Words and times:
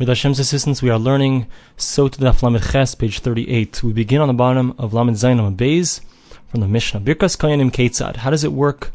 With 0.00 0.08
Hashem's 0.08 0.38
assistance, 0.38 0.80
we 0.80 0.88
are 0.88 0.98
learning 0.98 1.46
Sot 1.76 2.12
Daf 2.12 2.42
Lamed 2.42 2.62
Ches, 2.62 2.94
page 2.94 3.18
38. 3.18 3.82
We 3.82 3.92
begin 3.92 4.22
on 4.22 4.28
the 4.28 4.32
bottom 4.32 4.74
of 4.78 4.94
Lamed 4.94 5.18
Zayin 5.18 5.54
Beis 5.56 6.00
from 6.48 6.60
the 6.60 6.68
Mishnah. 6.68 7.00
Birkas 7.00 7.36
Kayanim 7.36 7.70
Ketzad. 7.70 8.16
How 8.16 8.30
does 8.30 8.42
it 8.42 8.52
work? 8.52 8.92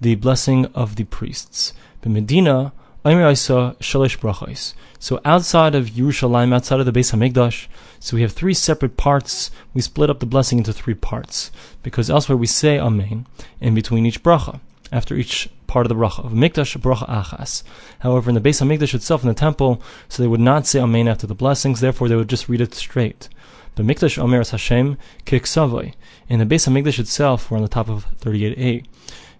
The 0.00 0.14
blessing 0.14 0.64
of 0.74 0.96
the 0.96 1.04
priests. 1.04 1.74
B'Medina, 2.02 2.72
Aymer 3.04 3.30
Isa 3.30 3.76
Shalish 3.80 4.18
Brachos. 4.18 4.72
So 4.98 5.20
outside 5.22 5.74
of 5.74 5.90
Yerushalayim, 5.90 6.54
outside 6.54 6.80
of 6.80 6.86
the 6.86 6.98
Beis 6.98 7.12
Hamikdash, 7.12 7.66
so 8.00 8.16
we 8.16 8.22
have 8.22 8.32
three 8.32 8.54
separate 8.54 8.96
parts. 8.96 9.50
We 9.74 9.82
split 9.82 10.08
up 10.08 10.20
the 10.20 10.24
blessing 10.24 10.56
into 10.56 10.72
three 10.72 10.94
parts 10.94 11.50
because 11.82 12.08
elsewhere 12.08 12.38
we 12.38 12.46
say 12.46 12.78
Amen 12.78 13.26
in 13.60 13.74
between 13.74 14.06
each 14.06 14.22
bracha 14.22 14.60
after 14.92 15.14
each 15.14 15.48
part 15.66 15.86
of 15.86 15.88
the 15.88 15.94
bracha 15.94 16.24
of 16.24 16.32
mikdash 16.32 16.76
bracha 16.78 17.08
achas. 17.08 17.62
However, 18.00 18.30
in 18.30 18.34
the 18.34 18.40
base 18.40 18.60
of 18.60 18.68
mikdash 18.68 18.94
itself, 18.94 19.22
in 19.22 19.28
the 19.28 19.34
temple, 19.34 19.82
so 20.08 20.22
they 20.22 20.28
would 20.28 20.40
not 20.40 20.66
say 20.66 20.80
amen 20.80 21.08
after 21.08 21.26
the 21.26 21.34
blessings. 21.34 21.80
Therefore, 21.80 22.08
they 22.08 22.16
would 22.16 22.28
just 22.28 22.48
read 22.48 22.60
it 22.60 22.74
straight. 22.74 23.28
But 23.74 23.86
mikdash 23.86 24.18
omer 24.18 24.42
Hashem 24.44 24.96
kiksavoy. 25.26 25.94
In 26.28 26.38
the 26.38 26.46
base 26.46 26.66
of 26.66 26.72
mikdash 26.72 26.98
itself, 26.98 27.50
we're 27.50 27.58
on 27.58 27.62
the 27.62 27.68
top 27.68 27.88
of 27.88 28.06
38a. 28.20 28.84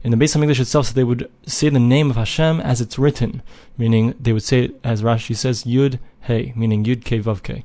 In 0.05 0.11
the 0.11 0.17
base 0.17 0.35
of 0.35 0.43
mikdash 0.43 0.61
itself, 0.61 0.87
so 0.87 0.95
they 0.95 1.05
would 1.05 1.31
say 1.47 1.69
the 1.69 1.81
name 1.81 2.11
of 2.11 2.17
Hashem 2.17 2.61
as 2.61 2.81
it's 2.81 2.99
written, 2.99 3.43
meaning 3.77 4.15
they 4.21 4.33
would 4.33 4.45
say 4.45 4.65
it 4.65 4.81
as 4.85 5.03
Rashi 5.03 5.37
says 5.37 5.65
Yud 5.65 5.99
Hey, 6.21 6.53
meaning 6.55 6.85
Yud 6.85 7.05
Ke 7.05 7.25
Vav 7.25 7.65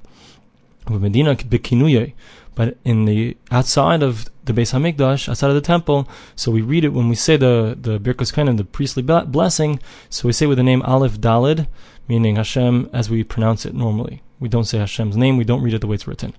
but 2.56 2.78
in 2.84 3.06
the 3.06 3.38
outside 3.52 4.04
of 4.04 4.30
the 4.46 4.54
Beis 4.54 4.74
Hamikdash, 4.74 5.30
outside 5.30 5.50
of 5.50 5.56
the 5.56 5.62
temple, 5.62 6.08
so 6.36 6.52
we 6.52 6.62
read 6.62 6.84
it 6.84 6.90
when 6.90 7.08
we 7.10 7.16
say 7.16 7.38
the 7.38 7.78
the 7.80 8.00
Birkus 8.00 8.34
Kohanim, 8.34 8.58
the 8.58 8.66
priestly 8.66 9.04
blessing. 9.04 9.80
So 10.10 10.28
we 10.28 10.34
say 10.34 10.46
with 10.46 10.58
the 10.58 10.64
name 10.64 10.82
Aleph 10.84 11.20
Dalid, 11.20 11.68
meaning 12.08 12.36
Hashem 12.36 12.90
as 12.92 13.10
we 13.10 13.24
pronounce 13.24 13.66
it 13.66 13.74
normally. 13.74 14.22
We 14.40 14.50
don't 14.50 14.66
say 14.66 14.80
Hashem's 14.80 15.16
name. 15.16 15.38
We 15.38 15.46
don't 15.46 15.62
read 15.62 15.74
it 15.74 15.80
the 15.80 15.88
way 15.88 15.96
it's 15.96 16.08
written. 16.08 16.34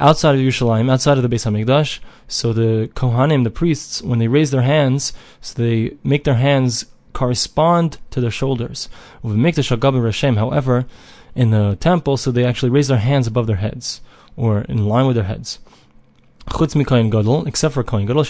Outside 0.00 0.34
of 0.34 0.40
Yerushalayim, 0.40 0.90
outside 0.90 1.16
of 1.18 1.22
the 1.22 1.28
Beis 1.28 1.46
Hamikdash, 1.46 2.00
so 2.26 2.52
the 2.52 2.90
Kohanim, 2.94 3.44
the 3.44 3.50
priests, 3.50 4.02
when 4.02 4.18
they 4.18 4.28
raise 4.28 4.50
their 4.50 4.62
hands, 4.62 5.12
so 5.40 5.62
they 5.62 5.96
make 6.04 6.24
their 6.24 6.34
hands 6.34 6.86
correspond 7.12 7.98
to 8.10 8.20
their 8.20 8.30
shoulders. 8.30 8.88
However, 9.22 10.86
in 11.38 11.50
the 11.50 11.76
temple, 11.76 12.16
so 12.16 12.32
they 12.32 12.44
actually 12.44 12.70
raise 12.70 12.88
their 12.88 12.98
hands 12.98 13.28
above 13.28 13.46
their 13.46 13.62
heads, 13.66 14.00
or 14.36 14.62
in 14.62 14.88
line 14.88 15.06
with 15.06 15.14
their 15.14 15.30
heads. 15.32 15.60
Except 16.50 16.72
for 16.72 17.84
Kohen 17.84 18.06
Gadol, 18.06 18.26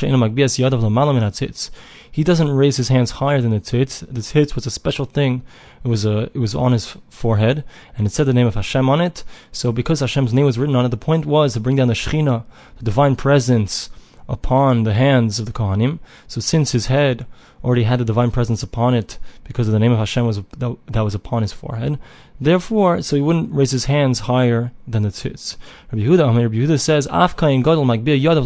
he 2.10 2.24
doesn't 2.24 2.50
raise 2.50 2.76
his 2.76 2.88
hands 2.88 3.10
higher 3.12 3.40
than 3.40 3.52
the 3.52 3.60
tzitz. 3.60 4.00
The 4.00 4.20
tzitz 4.20 4.54
was 4.54 4.66
a 4.66 4.70
special 4.70 5.04
thing. 5.06 5.42
It 5.84 5.88
was 5.88 6.04
a, 6.04 6.24
it 6.34 6.38
was 6.38 6.54
on 6.54 6.72
his 6.72 6.96
forehead, 7.08 7.64
and 7.96 8.06
it 8.06 8.10
said 8.10 8.26
the 8.26 8.34
name 8.34 8.46
of 8.46 8.56
Hashem 8.56 8.90
on 8.90 9.00
it. 9.00 9.24
So 9.52 9.72
because 9.72 10.00
Hashem's 10.00 10.34
name 10.34 10.44
was 10.44 10.58
written 10.58 10.76
on 10.76 10.84
it, 10.84 10.90
the 10.90 10.96
point 10.98 11.24
was 11.24 11.54
to 11.54 11.60
bring 11.60 11.76
down 11.76 11.88
the 11.88 11.94
Shechina, 11.94 12.44
the 12.76 12.84
divine 12.84 13.16
presence, 13.16 13.88
upon 14.28 14.84
the 14.84 14.94
hands 14.94 15.38
of 15.38 15.46
the 15.46 15.52
Kohanim. 15.52 15.98
So 16.26 16.40
since 16.40 16.72
his 16.72 16.86
head 16.86 17.26
already 17.64 17.84
had 17.84 17.98
the 17.98 18.04
divine 18.04 18.30
presence 18.30 18.62
upon 18.62 18.94
it 18.94 19.18
because 19.44 19.66
of 19.66 19.72
the 19.72 19.78
name 19.78 19.92
of 19.92 19.98
Hashem 19.98 20.26
was 20.26 20.42
that, 20.56 20.76
that 20.86 21.00
was 21.00 21.14
upon 21.14 21.42
his 21.42 21.52
forehead, 21.52 21.98
therefore, 22.40 23.02
so 23.02 23.16
he 23.16 23.22
wouldn't 23.22 23.52
raise 23.52 23.70
his 23.70 23.86
hands 23.86 24.20
higher 24.20 24.72
than 24.86 25.02
the 25.02 25.08
tzitz. 25.08 25.56
Rabbi 25.90 26.04
Yehuda, 26.04 26.36
Rabbi 26.36 26.54
Yehuda 26.54 26.80
says, 26.80 27.08
Af 27.10 27.36
kain 27.36 27.62
gadol 27.62 27.84
yadav 27.84 28.44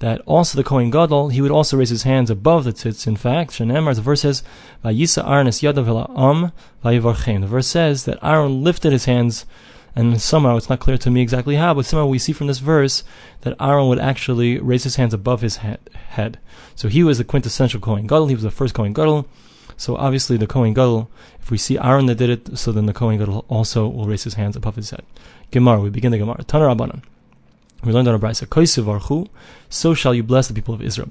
that 0.00 0.22
also 0.22 0.56
the 0.56 0.64
Kohen 0.64 0.90
Gadol, 0.90 1.28
he 1.28 1.42
would 1.42 1.50
also 1.50 1.76
raise 1.76 1.90
his 1.90 2.04
hands 2.04 2.30
above 2.30 2.64
the 2.64 2.72
tzitz. 2.72 3.06
In 3.06 3.16
fact, 3.16 3.52
Shenemar, 3.52 3.94
the 3.94 4.00
verse 4.00 4.22
says, 4.22 4.42
Vayisa 4.82 5.28
Aaron 5.28 5.46
es 5.46 5.60
yadav 5.60 6.08
am 6.18 6.52
The 6.82 7.46
verse 7.46 7.66
says 7.66 8.04
that 8.06 8.18
Aaron 8.22 8.64
lifted 8.64 8.92
his 8.92 9.04
hands 9.04 9.44
and 9.94 10.20
somehow 10.20 10.56
it's 10.56 10.68
not 10.68 10.80
clear 10.80 10.98
to 10.98 11.10
me 11.10 11.20
exactly 11.20 11.56
how, 11.56 11.74
but 11.74 11.86
somehow 11.86 12.06
we 12.06 12.18
see 12.18 12.32
from 12.32 12.46
this 12.46 12.58
verse 12.58 13.02
that 13.40 13.56
Aaron 13.60 13.88
would 13.88 13.98
actually 13.98 14.58
raise 14.58 14.84
his 14.84 14.96
hands 14.96 15.14
above 15.14 15.40
his 15.40 15.56
head. 15.56 16.38
So 16.76 16.88
he 16.88 17.02
was 17.02 17.18
the 17.18 17.24
quintessential 17.24 17.80
Kohen 17.80 18.06
Gadol. 18.06 18.28
He 18.28 18.34
was 18.34 18.44
the 18.44 18.50
first 18.50 18.74
Kohen 18.74 18.92
Gadol. 18.92 19.26
So 19.76 19.96
obviously 19.96 20.36
the 20.36 20.46
Kohen 20.46 20.74
Gadol, 20.74 21.10
if 21.40 21.50
we 21.50 21.58
see 21.58 21.78
Aaron 21.78 22.06
that 22.06 22.16
did 22.16 22.30
it, 22.30 22.58
so 22.58 22.70
then 22.70 22.86
the 22.86 22.92
Kohen 22.92 23.18
Gadol 23.18 23.44
also 23.48 23.88
will 23.88 24.04
raise 24.04 24.24
his 24.24 24.34
hands 24.34 24.56
above 24.56 24.76
his 24.76 24.90
head. 24.90 25.02
Gemara, 25.50 25.80
we 25.80 25.90
begin 25.90 26.12
the 26.12 26.18
Gemara. 26.18 26.44
Tanar 26.44 26.74
Rabbanan. 26.74 27.02
We 27.82 27.92
learned 27.92 28.08
on 28.08 28.14
a 28.14 28.18
brayse, 28.18 29.28
so 29.70 29.94
shall 29.94 30.14
you 30.14 30.22
bless 30.22 30.48
the 30.48 30.54
people 30.54 30.74
of 30.74 30.82
Israel. 30.82 31.08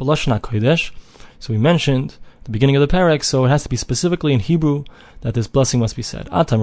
So 1.40 1.53
we 1.53 1.58
mentioned 1.58 2.18
the 2.44 2.52
beginning 2.52 2.76
of 2.76 2.82
the 2.82 2.88
parak, 2.88 3.24
so 3.24 3.46
it 3.46 3.50
has 3.50 3.64
to 3.64 3.70
be 3.70 3.78
specifically 3.78 4.34
in 4.34 4.40
Hebrew 4.40 4.84
that 5.22 5.34
this 5.34 5.48
blessing 5.48 5.80
must 5.80 5.96
be 5.96 6.02
said. 6.02 6.28
Atam 6.32 6.62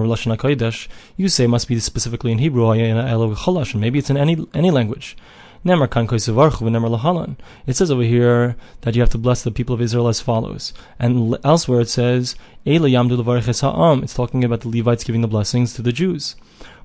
you 1.17 1.29
say 1.29 1.47
must 1.47 1.67
be 1.67 1.79
specifically 1.79 2.31
in 2.31 2.39
Hebrew, 2.39 2.71
and 2.71 3.81
maybe 3.81 3.99
it's 3.99 4.09
in 4.09 4.17
any 4.17 4.47
any 4.53 4.71
language. 4.71 5.17
It 5.65 7.75
says 7.75 7.91
over 7.91 8.03
here 8.03 8.55
that 8.81 8.95
you 8.95 9.01
have 9.01 9.09
to 9.09 9.17
bless 9.17 9.41
the 9.41 9.51
people 9.51 9.75
of 9.75 9.81
Israel 9.81 10.07
as 10.07 10.21
follows. 10.21 10.73
And 10.99 11.37
elsewhere 11.43 11.81
it 11.81 11.89
says, 11.89 12.35
It's 12.63 14.13
talking 14.13 14.43
about 14.43 14.61
the 14.61 14.69
Levites 14.69 15.03
giving 15.03 15.21
the 15.21 15.27
blessings 15.27 15.73
to 15.73 15.81
the 15.81 15.91
Jews. 15.91 16.35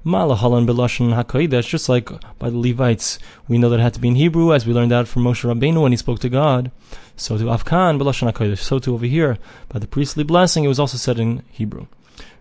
Malahalan 0.04 0.66
belashon 0.66 1.14
hakodesh, 1.14 1.68
just 1.68 1.88
like 1.88 2.10
by 2.40 2.50
the 2.50 2.58
Levites, 2.58 3.20
we 3.46 3.56
know 3.56 3.68
that 3.68 3.78
it 3.78 3.82
had 3.82 3.94
to 3.94 4.00
be 4.00 4.08
in 4.08 4.16
Hebrew, 4.16 4.52
as 4.52 4.66
we 4.66 4.72
learned 4.72 4.92
out 4.92 5.06
from 5.06 5.22
Moshe 5.22 5.44
Rabbeinu 5.44 5.80
when 5.80 5.92
he 5.92 5.96
spoke 5.96 6.18
to 6.20 6.28
God. 6.28 6.72
So 7.16 7.38
to 7.38 7.44
Afkan 7.44 8.00
belashon 8.00 8.32
hakodesh, 8.32 8.58
so 8.58 8.80
to 8.80 8.94
over 8.94 9.06
here 9.06 9.38
by 9.68 9.78
the 9.78 9.86
priestly 9.86 10.24
blessing, 10.24 10.64
it 10.64 10.68
was 10.68 10.80
also 10.80 10.96
said 10.96 11.20
in 11.20 11.44
Hebrew. 11.52 11.86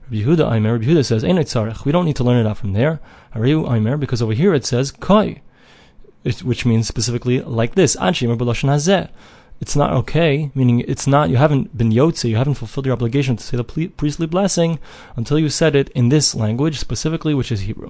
Rabbi 0.09 0.23
Yehuda 0.23 0.51
Aimer, 0.51 0.73
Rabbi 0.73 0.85
Yehuda 0.85 1.05
says, 1.05 1.23
Ein 1.23 1.37
We 1.85 1.91
don't 1.91 2.05
need 2.05 2.15
to 2.15 2.23
learn 2.23 2.43
it 2.43 2.49
out 2.49 2.57
from 2.57 2.73
there. 2.73 2.99
Ariu 3.35 3.71
Aimer, 3.71 3.95
because 3.95 4.23
over 4.23 4.33
here 4.33 4.55
it 4.55 4.65
says 4.65 4.89
Koi, 4.89 5.41
which 6.23 6.65
means 6.65 6.87
specifically 6.87 7.41
like 7.41 7.75
this. 7.75 7.95
Anshim 7.95 8.35
belashon 8.39 8.69
hazeh 8.69 9.09
it's 9.61 9.75
not 9.75 9.93
okay, 9.93 10.49
meaning 10.55 10.79
it's 10.81 11.05
not, 11.05 11.29
you 11.29 11.37
haven't 11.37 11.77
been 11.77 11.91
yotze, 11.91 12.27
you 12.27 12.35
haven't 12.35 12.55
fulfilled 12.55 12.87
your 12.87 12.93
obligation 12.93 13.35
to 13.37 13.43
say 13.43 13.57
the 13.57 13.63
priestly 13.95 14.25
blessing 14.25 14.79
until 15.15 15.37
you 15.37 15.49
said 15.49 15.75
it 15.75 15.89
in 15.89 16.09
this 16.09 16.33
language 16.33 16.79
specifically, 16.79 17.35
which 17.35 17.51
is 17.51 17.61
Hebrew. 17.61 17.89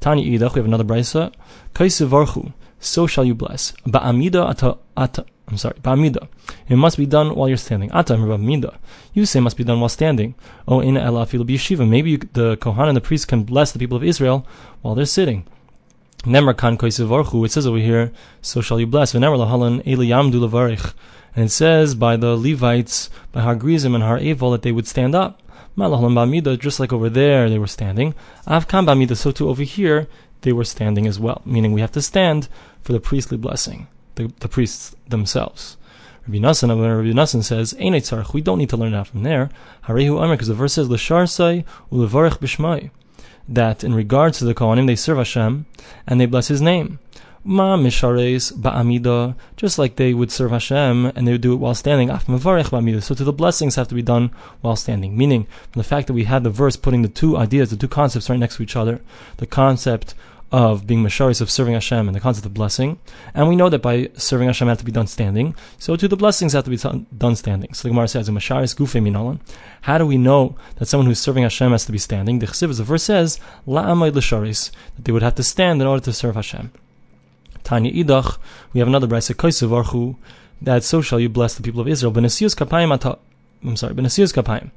Tanya 0.00 0.24
Idach, 0.24 0.54
we 0.54 0.58
have 0.58 0.66
another 0.66 0.84
brisa. 0.84 1.32
Kaisivarchu, 1.74 2.52
so 2.78 3.06
shall 3.06 3.24
you 3.24 3.34
bless. 3.34 3.72
Ba'amida 3.86 4.50
ata, 4.50 4.76
ata, 4.98 5.24
I'm 5.48 5.56
sorry, 5.56 5.76
ba'amida. 5.82 6.28
It 6.68 6.76
must 6.76 6.98
be 6.98 7.06
done 7.06 7.34
while 7.34 7.48
you're 7.48 7.56
standing. 7.56 7.90
Ata, 7.90 8.14
ba'amida. 8.14 8.76
You 9.14 9.24
say 9.24 9.40
must 9.40 9.56
be 9.56 9.64
done 9.64 9.80
while 9.80 9.88
standing. 9.88 10.34
Oh, 10.68 10.80
in 10.80 10.94
elafil 10.94 11.42
yeshiva. 11.48 11.88
Maybe 11.88 12.10
you, 12.10 12.18
the 12.18 12.58
Kohan 12.58 12.88
and 12.88 12.96
the 12.96 13.00
priest 13.00 13.28
can 13.28 13.44
bless 13.44 13.72
the 13.72 13.78
people 13.78 13.96
of 13.96 14.04
Israel 14.04 14.46
while 14.82 14.94
they're 14.94 15.06
sitting. 15.06 15.46
Nemar 16.24 16.56
kan 16.56 16.76
it 16.82 17.52
says 17.52 17.66
over 17.66 17.78
here, 17.78 18.12
so 18.42 18.60
shall 18.60 18.80
you 18.80 18.86
bless. 18.86 19.12
V'nemar 19.12 19.38
lahalan 19.38 19.84
eliyamdu 19.84 20.48
levarich. 20.48 20.92
And 21.36 21.44
it 21.44 21.50
says 21.50 21.94
by 21.94 22.16
the 22.16 22.36
Levites, 22.36 23.08
by 23.30 23.42
Har 23.42 23.54
Grizim 23.54 23.94
and 23.94 24.02
Har 24.02 24.18
Evil, 24.18 24.50
that 24.50 24.62
they 24.62 24.72
would 24.72 24.88
stand 24.88 25.14
up. 25.14 25.40
Malahalan 25.76 26.14
ba'mida, 26.14 26.58
just 26.58 26.80
like 26.80 26.92
over 26.92 27.08
there 27.08 27.48
they 27.48 27.58
were 27.58 27.68
standing. 27.68 28.14
Avkan 28.48 28.84
ba'mida, 28.84 29.16
so 29.16 29.30
too 29.30 29.48
over 29.48 29.62
here 29.62 30.08
they 30.40 30.52
were 30.52 30.64
standing 30.64 31.06
as 31.06 31.20
well. 31.20 31.40
Meaning 31.44 31.72
we 31.72 31.80
have 31.80 31.92
to 31.92 32.02
stand 32.02 32.48
for 32.82 32.92
the 32.92 33.00
priestly 33.00 33.36
blessing, 33.36 33.86
the, 34.16 34.32
the 34.40 34.48
priests 34.48 34.96
themselves. 35.08 35.76
Rabbi 36.26 36.38
Nassan, 36.38 36.68
Rabbi 36.68 37.12
Nassan 37.16 37.44
says, 37.44 37.74
we 38.34 38.40
don't 38.40 38.58
need 38.58 38.70
to 38.70 38.76
learn 38.76 38.92
that 38.92 39.06
from 39.06 39.22
there. 39.22 39.50
Harehu 39.84 40.20
Amr, 40.20 40.34
because 40.34 40.48
the 40.48 40.54
verse 40.54 40.72
says, 40.72 40.90
L'sharsai 40.90 41.64
u'levarich 41.92 42.38
b'shmai 42.38 42.90
that 43.48 43.82
in 43.82 43.94
regards 43.94 44.38
to 44.38 44.44
the 44.44 44.54
Kohanim, 44.54 44.86
they 44.86 44.96
serve 44.96 45.18
Hashem 45.18 45.66
and 46.06 46.20
they 46.20 46.26
bless 46.26 46.48
His 46.48 46.60
name. 46.60 46.98
Ma 47.44 47.76
mishares 47.76 48.52
ba'amida, 48.52 49.34
just 49.56 49.78
like 49.78 49.96
they 49.96 50.12
would 50.12 50.30
serve 50.30 50.50
Hashem 50.50 51.06
and 51.06 51.26
they 51.26 51.32
would 51.32 51.40
do 51.40 51.54
it 51.54 51.56
while 51.56 51.74
standing. 51.74 52.10
Af 52.10 52.26
mevarech 52.26 52.70
ba'amida. 52.70 53.02
So 53.02 53.14
to 53.14 53.24
the 53.24 53.32
blessings 53.32 53.76
have 53.76 53.88
to 53.88 53.94
be 53.94 54.02
done 54.02 54.30
while 54.60 54.76
standing. 54.76 55.16
Meaning, 55.16 55.46
from 55.72 55.80
the 55.80 55.88
fact 55.88 56.08
that 56.08 56.12
we 56.12 56.24
had 56.24 56.44
the 56.44 56.50
verse 56.50 56.76
putting 56.76 57.02
the 57.02 57.08
two 57.08 57.36
ideas, 57.36 57.70
the 57.70 57.76
two 57.76 57.88
concepts 57.88 58.28
right 58.28 58.38
next 58.38 58.56
to 58.56 58.62
each 58.62 58.76
other, 58.76 59.00
the 59.38 59.46
concept 59.46 60.14
of 60.50 60.86
being 60.86 61.02
Masharis, 61.02 61.40
of 61.40 61.50
serving 61.50 61.74
Hashem, 61.74 62.08
and 62.08 62.14
the 62.14 62.20
concept 62.20 62.46
of 62.46 62.54
blessing. 62.54 62.98
And 63.34 63.48
we 63.48 63.56
know 63.56 63.68
that 63.68 63.80
by 63.80 64.10
serving 64.14 64.46
Hashem 64.46 64.68
have 64.68 64.78
to 64.78 64.84
be 64.84 64.92
done 64.92 65.06
standing. 65.06 65.54
So 65.78 65.94
too 65.96 66.08
the 66.08 66.16
blessings 66.16 66.54
have 66.54 66.64
to 66.64 66.70
be 66.70 66.76
done 66.76 67.36
standing. 67.36 67.74
So 67.74 67.82
the 67.82 67.90
Gemara 67.90 68.08
says, 68.08 68.30
Masharis 68.30 68.74
gufe 68.74 69.00
minalan. 69.02 69.40
How 69.82 69.98
do 69.98 70.06
we 70.06 70.16
know 70.16 70.56
that 70.76 70.86
someone 70.86 71.06
who's 71.06 71.18
serving 71.18 71.42
Hashem 71.42 71.70
has 71.72 71.84
to 71.86 71.92
be 71.92 71.98
standing? 71.98 72.38
The 72.38 72.46
Chesiv, 72.46 72.76
the 72.76 72.84
verse 72.84 73.02
says, 73.02 73.38
La'amay 73.66 74.14
l'sharis, 74.14 74.70
that 74.96 75.04
they 75.04 75.12
would 75.12 75.22
have 75.22 75.34
to 75.34 75.42
stand 75.42 75.82
in 75.82 75.86
order 75.86 76.02
to 76.04 76.12
serve 76.12 76.36
Hashem. 76.36 76.72
Tanya 77.62 77.92
idach, 77.92 78.38
we 78.72 78.78
have 78.78 78.88
another 78.88 79.06
brayse, 79.06 79.34
Koisev 79.34 80.16
that 80.62 80.82
so 80.82 81.00
shall 81.00 81.20
you 81.20 81.28
bless 81.28 81.54
the 81.54 81.62
people 81.62 81.80
of 81.80 81.88
Israel. 81.88 82.16
I'm 82.16 82.28
sorry, 82.28 83.94
Benesius 83.94 84.32
kapayim. 84.32 84.70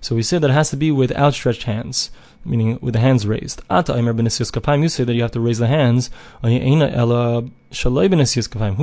So 0.00 0.14
we 0.14 0.22
say 0.22 0.38
that 0.38 0.50
it 0.50 0.54
has 0.54 0.70
to 0.70 0.76
be 0.76 0.90
with 0.90 1.12
outstretched 1.12 1.64
hands, 1.64 2.10
meaning 2.44 2.78
with 2.80 2.94
the 2.94 3.00
hands 3.00 3.26
raised. 3.26 3.60
Ata 3.68 3.94
Aimer 3.94 4.14
Benesius 4.14 4.50
Kapayim, 4.50 4.82
you 4.82 4.88
say 4.88 5.04
that 5.04 5.14
you 5.14 5.20
have 5.22 5.32
to 5.32 5.40
raise 5.40 5.58
the 5.58 5.66
hands. 5.66 6.08
Who 6.42 6.48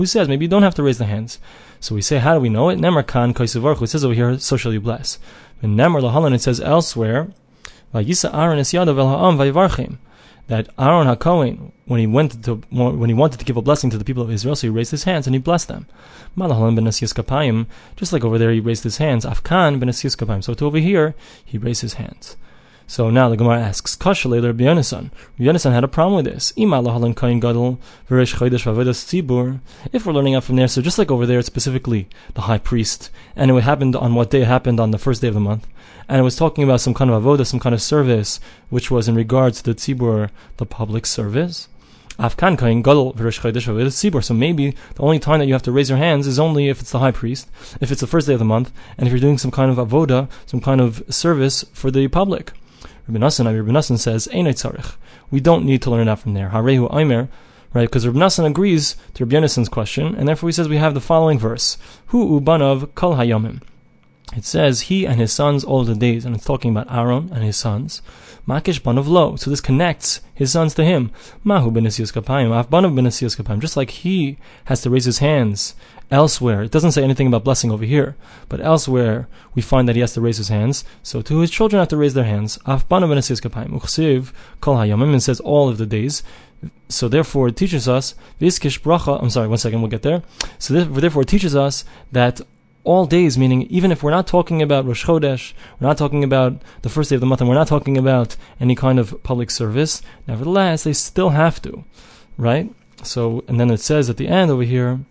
says 0.06 0.28
maybe 0.28 0.46
you 0.46 0.50
don't 0.50 0.64
have 0.64 0.76
to 0.76 0.84
raise 0.84 1.00
the 1.00 1.06
hands? 1.06 1.40
So 1.80 1.96
we 1.96 2.02
say, 2.02 2.20
how 2.20 2.36
do 2.36 2.40
we 2.40 2.50
know 2.50 2.70
it? 2.70 2.78
Nemar 2.78 3.06
Kan 3.06 3.34
Kaisavarchu. 3.34 3.82
It 3.84 3.88
says 3.88 4.06
over 4.06 4.14
here, 4.14 4.38
so 4.38 4.58
shall 4.58 4.74
you 4.74 4.80
bless. 4.80 5.18
And 5.62 5.76
Nemar 5.78 6.02
Lahalan, 6.02 6.36
it 6.36 6.42
says 6.42 6.62
elsewhere, 6.62 7.30
Aaron 7.94 8.60
that 10.48 10.70
Aaron 10.80 11.08
HaKohen, 11.08 11.72
when 11.86 12.00
he 12.00 12.08
went 12.08 12.44
to 12.44 12.56
when 12.70 13.10
he 13.10 13.14
wanted 13.14 13.40
to 13.40 13.46
give 13.46 13.58
a 13.58 13.62
blessing 13.62 13.90
to 13.90 13.98
the 13.98 14.06
people 14.06 14.24
of 14.24 14.32
Israel, 14.32 14.56
so 14.56 14.68
he 14.68 14.72
raised 14.72 14.92
his 14.92 15.04
hands 15.04 15.28
and 15.28 15.36
he 15.36 15.40
blessed 15.40 15.68
them. 15.68 15.88
Malahalan 16.38 16.76
ben 16.76 16.86
kapayim, 16.86 17.68
just 17.96 18.14
like 18.14 18.24
over 18.24 18.38
there 18.38 18.52
he 18.52 18.60
raised 18.60 18.84
his 18.84 18.98
hands. 18.98 19.26
Afkan 19.26 19.80
ben 19.80 19.90
kapayim. 19.90 20.44
So 20.44 20.54
to 20.54 20.66
over 20.66 20.80
here 20.80 21.16
he 21.44 21.58
raised 21.58 21.82
his 21.82 21.94
hands. 21.96 22.38
So 22.90 23.10
now 23.10 23.28
the 23.28 23.36
Gemara 23.36 23.60
asks, 23.60 23.98
Kasha 23.98 24.30
later 24.30 24.48
Rabbi 24.48 24.64
Yonasan. 24.64 25.12
Rabbi 25.38 25.74
had 25.74 25.84
a 25.84 25.90
problem 25.90 26.16
with 26.16 26.24
this. 26.24 26.54
If 26.56 26.70
we're 30.06 30.14
learning 30.14 30.36
out 30.36 30.46
from 30.46 30.56
there, 30.56 30.70
so 30.70 30.82
just 30.82 30.98
like 30.98 31.12
over 31.12 31.26
there, 31.26 31.42
specifically 31.42 32.08
the 32.34 32.42
high 32.42 32.60
priest, 32.60 33.10
and 33.36 33.52
it 33.52 33.64
happened 33.64 33.98
on 33.98 34.16
what 34.16 34.30
day 34.30 34.44
it 34.44 34.48
happened 34.48 34.80
on 34.80 34.92
the 34.92 34.98
first 34.98 35.22
day 35.22 35.28
of 35.28 35.34
the 35.34 35.42
month, 35.42 35.68
and 36.08 36.18
it 36.18 36.24
was 36.24 36.38
talking 36.38 36.64
about 36.64 36.80
some 36.80 36.94
kind 36.94 37.12
of 37.12 37.22
avoda, 37.22 37.46
some 37.46 37.60
kind 37.60 37.76
of 37.76 37.82
service, 37.82 38.40
which 38.70 38.90
was 38.90 39.10
in 39.10 39.16
regards 39.16 39.62
to 39.62 39.74
the 39.74 39.76
tzibur, 39.76 40.30
the 40.56 40.66
public 40.66 41.06
service. 41.06 41.68
So 42.18 42.30
maybe 44.34 44.76
the 44.96 45.04
only 45.04 45.20
time 45.20 45.40
that 45.40 45.46
you 45.46 45.54
have 45.54 45.62
to 45.64 45.74
raise 45.74 45.90
your 45.90 46.00
hands 46.00 46.26
is 46.26 46.40
only 46.40 46.70
if 46.70 46.80
it's 46.80 46.92
the 46.92 47.00
high 47.00 47.12
priest, 47.12 47.50
if 47.82 47.92
it's 47.92 48.00
the 48.00 48.08
first 48.08 48.28
day 48.28 48.34
of 48.34 48.40
the 48.40 48.46
month, 48.46 48.72
and 48.98 49.08
if 49.08 49.12
you're 49.12 49.20
doing 49.20 49.38
some 49.38 49.52
kind 49.52 49.70
of 49.70 49.78
avoda, 49.78 50.30
some 50.46 50.62
kind 50.62 50.80
of 50.80 51.04
service 51.10 51.66
for 51.74 51.92
the 51.92 52.08
public. 52.08 52.54
Rabbi 53.08 53.20
Nassan, 53.20 53.46
Rabbi 53.46 54.54
says. 54.54 54.98
We 55.32 55.40
don't 55.40 55.66
need 55.66 55.82
to 55.84 55.90
learn 55.90 56.08
that 56.08 56.20
from 56.20 56.34
there. 56.34 56.50
Harehu 56.50 56.94
Aimer, 56.94 57.30
right? 57.74 57.88
Because 57.88 58.06
Rabbi 58.06 58.20
Nassan 58.20 58.46
agrees 58.46 58.98
to 59.14 59.24
Rabbi 59.24 59.38
Yonassan's 59.38 59.70
question, 59.70 60.14
and 60.16 60.28
therefore 60.28 60.50
he 60.50 60.54
says 60.54 60.68
we 60.68 60.78
have 60.78 60.94
the 60.94 61.02
following 61.02 61.40
verse: 61.40 61.78
Hu 62.08 62.40
ubanav 62.40 62.94
kol 62.96 63.16
hayamim. 63.16 63.62
It 64.36 64.44
says 64.44 64.82
he 64.82 65.06
and 65.06 65.20
his 65.20 65.32
sons 65.32 65.64
all 65.64 65.86
the 65.86 65.96
days, 65.96 66.26
and 66.26 66.36
it's 66.36 66.44
talking 66.44 66.72
about 66.72 66.94
Aaron 66.94 67.30
and 67.32 67.44
his 67.44 67.56
sons. 67.56 68.02
Makish 68.46 68.82
banav 68.82 69.08
lo. 69.08 69.38
So 69.38 69.50
this 69.50 69.62
connects 69.62 70.20
his 70.34 70.52
sons 70.52 70.74
to 70.74 70.84
him. 70.84 71.12
Mahu 71.46 71.72
benesius 71.72 72.12
kapayim, 72.12 72.58
af 72.58 72.70
banav 72.70 72.94
benesius 72.94 73.42
kapayim. 73.42 73.60
Just 73.60 73.78
like 73.78 73.90
he 73.90 74.38
has 74.66 74.82
to 74.82 74.90
raise 74.90 75.06
his 75.06 75.20
hands 75.20 75.76
Elsewhere, 76.10 76.64
it 76.64 76.72
doesn't 76.72 76.94
say 76.94 77.04
anything 77.04 77.28
about 77.28 77.44
blessing 77.44 77.70
over 77.70 77.84
here, 77.84 78.16
but 78.48 78.62
elsewhere 78.62 79.28
we 79.54 79.62
find 79.62 79.90
that 79.90 79.96
he 79.96 80.02
has 80.02 80.14
to 80.14 80.22
raise 80.22 80.38
his 80.38 80.48
hands. 80.48 80.86
So 81.04 81.22
to 81.22 81.40
his 81.40 81.52
children 81.52 81.80
have 81.80 81.90
to 81.90 81.98
raise 81.98 82.14
their 82.14 82.24
hands. 82.24 82.58
And 82.66 82.82
says 85.24 85.40
all 85.42 85.70
of 85.70 85.78
the 85.78 85.86
days. 85.86 86.24
So 86.88 87.10
therefore, 87.10 87.50
it 87.50 87.58
teaches 87.58 87.88
us 87.90 88.16
viskish 88.40 88.82
bracha. 88.82 89.22
I'm 89.22 89.30
sorry, 89.30 89.50
one 89.50 89.58
second, 89.58 89.82
we'll 89.82 89.92
get 89.92 90.02
there. 90.02 90.24
So 90.58 90.74
therefore, 90.74 91.24
it 91.24 91.28
teaches 91.28 91.56
us 91.56 91.84
that 92.14 92.40
all 92.86 93.06
days, 93.06 93.38
meaning 93.38 93.64
even 93.64 93.92
if 93.92 94.02
we're 94.02 94.12
not 94.12 94.28
talking 94.28 94.62
about 94.62 94.86
Rosh 94.86 95.06
Chodesh, 95.06 95.54
we're 95.78 95.90
not 95.90 95.98
talking 95.98 96.24
about 96.24 96.62
the 96.84 96.90
first 96.90 97.10
day 97.10 97.16
of 97.16 97.20
the 97.20 97.28
month, 97.28 97.42
and 97.42 97.50
we're 97.50 97.56
not 97.56 97.68
talking 97.68 97.98
about 97.98 98.38
any 98.62 98.76
kind 98.76 98.98
of 98.98 99.22
public 99.24 99.52
service, 99.52 100.02
nevertheless, 100.26 100.84
they 100.86 100.94
still 100.94 101.30
have 101.30 101.62
to, 101.64 101.84
right? 102.38 102.74
So, 103.04 103.44
and 103.48 103.60
then 103.60 103.70
it 103.72 103.82
says 103.82 104.10
at 104.10 104.16
the 104.16 104.30
end 104.30 104.50
over 104.50 104.64
here, 104.64 105.02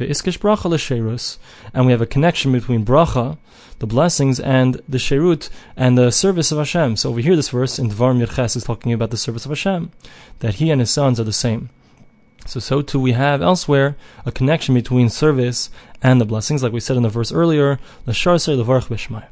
Ve'iskish 0.00 0.38
bracha 0.38 0.64
l'sherus, 0.64 1.38
and 1.74 1.84
we 1.84 1.92
have 1.92 2.00
a 2.00 2.06
connection 2.06 2.52
between 2.52 2.86
bracha, 2.86 3.36
the 3.80 3.86
blessings, 3.86 4.40
and 4.40 4.80
the 4.88 4.96
sherut, 4.96 5.50
and 5.76 5.98
the 5.98 6.10
service 6.10 6.50
of 6.50 6.56
Hashem. 6.56 6.96
So 6.96 7.10
over 7.10 7.20
here, 7.20 7.36
this 7.36 7.50
verse 7.50 7.78
in 7.78 7.90
Dvar 7.90 8.16
Mirches 8.16 8.56
is 8.56 8.64
talking 8.64 8.94
about 8.94 9.10
the 9.10 9.18
service 9.18 9.44
of 9.44 9.50
Hashem, 9.50 9.92
that 10.38 10.54
he 10.54 10.70
and 10.70 10.80
his 10.80 10.90
sons 10.90 11.20
are 11.20 11.24
the 11.24 11.34
same. 11.34 11.68
So, 12.46 12.60
so 12.60 12.80
too 12.80 12.98
we 12.98 13.12
have 13.12 13.42
elsewhere 13.42 13.96
a 14.24 14.32
connection 14.32 14.74
between 14.74 15.10
service 15.10 15.68
and 16.02 16.18
the 16.18 16.24
blessings, 16.24 16.62
like 16.62 16.72
we 16.72 16.80
said 16.80 16.96
in 16.96 17.02
the 17.02 17.10
verse 17.10 17.30
earlier, 17.30 17.78
l'sharser 18.06 18.56
levarch 18.56 18.88
b'shmai. 18.88 19.26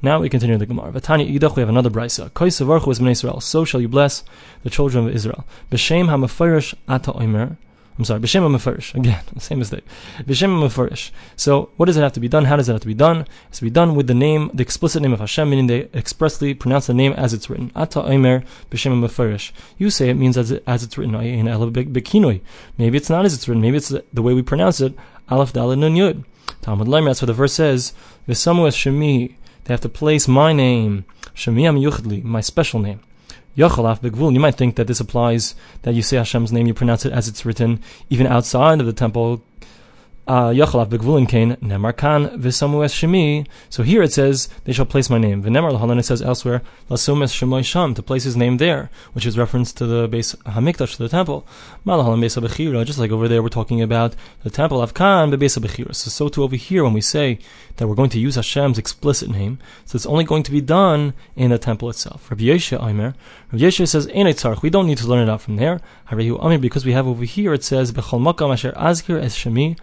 Now 0.00 0.20
we 0.20 0.30
continue 0.30 0.56
the 0.56 0.64
Gemara. 0.64 0.92
Vatani 0.92 1.38
Idach, 1.38 1.56
we 1.56 1.60
have 1.60 1.68
another 1.68 1.90
brisa. 1.90 2.30
Koisavarchu 2.30 2.90
is 2.92 3.00
Israel. 3.00 3.40
So 3.40 3.64
shall 3.64 3.80
you 3.80 3.88
bless 3.88 4.22
the 4.62 4.70
children 4.70 5.06
of 5.06 5.14
Israel. 5.14 5.44
B'shem 5.70 6.06
hamafarish 6.06 6.74
ata 6.88 7.12
oimer. 7.12 7.56
I'm 7.98 8.04
sorry, 8.04 8.20
B'Shem 8.20 8.42
HaMefarish. 8.48 8.94
Again, 8.94 9.20
same 9.38 9.58
mistake. 9.58 9.84
B'Shem 10.20 10.62
HaMefarish. 10.62 11.10
So, 11.34 11.70
what 11.76 11.86
does 11.86 11.96
it 11.96 12.02
have 12.02 12.12
to 12.12 12.20
be 12.20 12.28
done? 12.28 12.44
How 12.44 12.54
does 12.54 12.68
it 12.68 12.72
have 12.72 12.80
to 12.82 12.86
be 12.86 12.94
done? 12.94 13.22
It 13.22 13.28
has 13.48 13.58
to 13.58 13.64
be 13.64 13.70
done 13.70 13.96
with 13.96 14.06
the 14.06 14.14
name, 14.14 14.52
the 14.54 14.62
explicit 14.62 15.02
name 15.02 15.12
of 15.12 15.18
Hashem, 15.18 15.50
meaning 15.50 15.66
they 15.66 15.88
expressly 15.92 16.54
pronounce 16.54 16.86
the 16.86 16.94
name 16.94 17.12
as 17.14 17.34
it's 17.34 17.50
written. 17.50 17.72
Ata 17.74 18.04
Omer 18.04 18.44
B'Shem 18.70 19.02
HaMefarish. 19.02 19.50
You 19.78 19.90
say 19.90 20.10
it 20.10 20.14
means 20.14 20.38
as, 20.38 20.52
it, 20.52 20.62
as 20.64 20.84
it's 20.84 20.96
written. 20.96 21.12
Maybe 22.78 22.96
it's 22.96 23.10
not 23.10 23.24
as 23.24 23.34
it's 23.34 23.48
written. 23.48 23.62
Maybe 23.62 23.76
it's 23.76 23.88
the 23.88 24.22
way 24.22 24.32
we 24.32 24.42
pronounce 24.42 24.80
it. 24.80 24.94
Aleph 25.28 25.52
Dalad 25.52 25.78
Nun 25.78 25.94
Yud. 25.94 26.24
Talmud 26.62 26.86
Leimer, 26.86 27.06
that's 27.06 27.22
what 27.22 27.26
the 27.26 27.32
verse 27.32 27.54
says. 27.54 27.94
V'samu 28.28 28.68
Shemi. 28.68 29.34
They 29.64 29.74
have 29.74 29.80
to 29.80 29.88
place 29.88 30.28
my 30.28 30.52
name. 30.52 31.04
Shemi 31.34 31.64
Am 31.64 32.26
my 32.26 32.40
special 32.40 32.78
name. 32.78 33.00
Yachalaf 33.58 34.00
begvul. 34.00 34.32
You 34.32 34.38
might 34.38 34.54
think 34.54 34.76
that 34.76 34.86
this 34.86 35.00
applies 35.00 35.56
that 35.82 35.94
you 35.94 36.00
say 36.00 36.16
Hashem's 36.16 36.52
name, 36.52 36.68
you 36.68 36.74
pronounce 36.74 37.04
it 37.04 37.12
as 37.12 37.26
it's 37.26 37.44
written, 37.44 37.80
even 38.08 38.28
outside 38.28 38.78
of 38.78 38.86
the 38.86 38.92
temple. 38.92 39.42
Uh. 40.28 40.52
So 40.52 40.84
here 43.82 44.02
it 44.02 44.12
says 44.12 44.48
they 44.64 44.72
shall 44.72 44.84
place 44.84 45.08
my 45.08 45.16
name. 45.16 45.42
V'nemar 45.42 45.72
lahalan 45.72 45.98
it 45.98 46.02
says 46.02 46.20
elsewhere 46.20 46.60
to 46.88 48.02
place 48.02 48.24
his 48.24 48.36
name 48.36 48.58
there, 48.58 48.90
which 49.14 49.24
is 49.24 49.38
reference 49.38 49.72
to 49.72 49.86
the 49.86 50.06
base 50.06 50.34
hamikdash 50.44 50.96
to 50.96 51.02
the 51.02 51.08
temple. 51.08 51.46
Just 52.84 52.98
like 52.98 53.10
over 53.10 53.26
there 53.26 53.42
we're 53.42 53.48
talking 53.48 53.80
about 53.80 54.14
the 54.42 54.50
temple 54.50 54.82
of 54.82 54.92
Kan 54.92 55.30
besa 55.30 55.60
bechira. 55.60 55.94
So 55.94 56.10
so 56.10 56.28
too 56.28 56.42
over 56.42 56.56
here 56.56 56.84
when 56.84 56.92
we 56.92 57.00
say 57.00 57.38
that 57.76 57.88
we're 57.88 57.94
going 57.94 58.10
to 58.10 58.20
use 58.20 58.36
Hashem's 58.36 58.76
explicit 58.76 59.30
name, 59.30 59.58
so 59.86 59.96
it's 59.96 60.04
only 60.04 60.24
going 60.24 60.42
to 60.42 60.50
be 60.50 60.60
done 60.60 61.14
in 61.36 61.52
the 61.52 61.58
temple 61.58 61.88
itself. 61.88 62.30
Rabbi 62.30 62.42
Yeshua 62.42 62.86
Aimer. 62.86 63.14
Rabbi 63.50 63.64
Yeshua 63.64 63.88
says 63.88 64.06
ein 64.14 64.26
We 64.62 64.68
don't 64.68 64.86
need 64.86 64.98
to 64.98 65.06
learn 65.06 65.26
it 65.26 65.30
out 65.30 65.40
from 65.40 65.56
there. 65.56 65.80
Because 66.10 66.84
we 66.84 66.92
have 66.92 67.06
over 67.06 67.24
here 67.24 67.54
it 67.54 67.64
says 67.64 67.92
bechol 67.92 68.20
makam 68.20 68.52
asher 68.52 68.72
azkir 68.72 69.22
es 69.22 69.34
shemi 69.34 69.78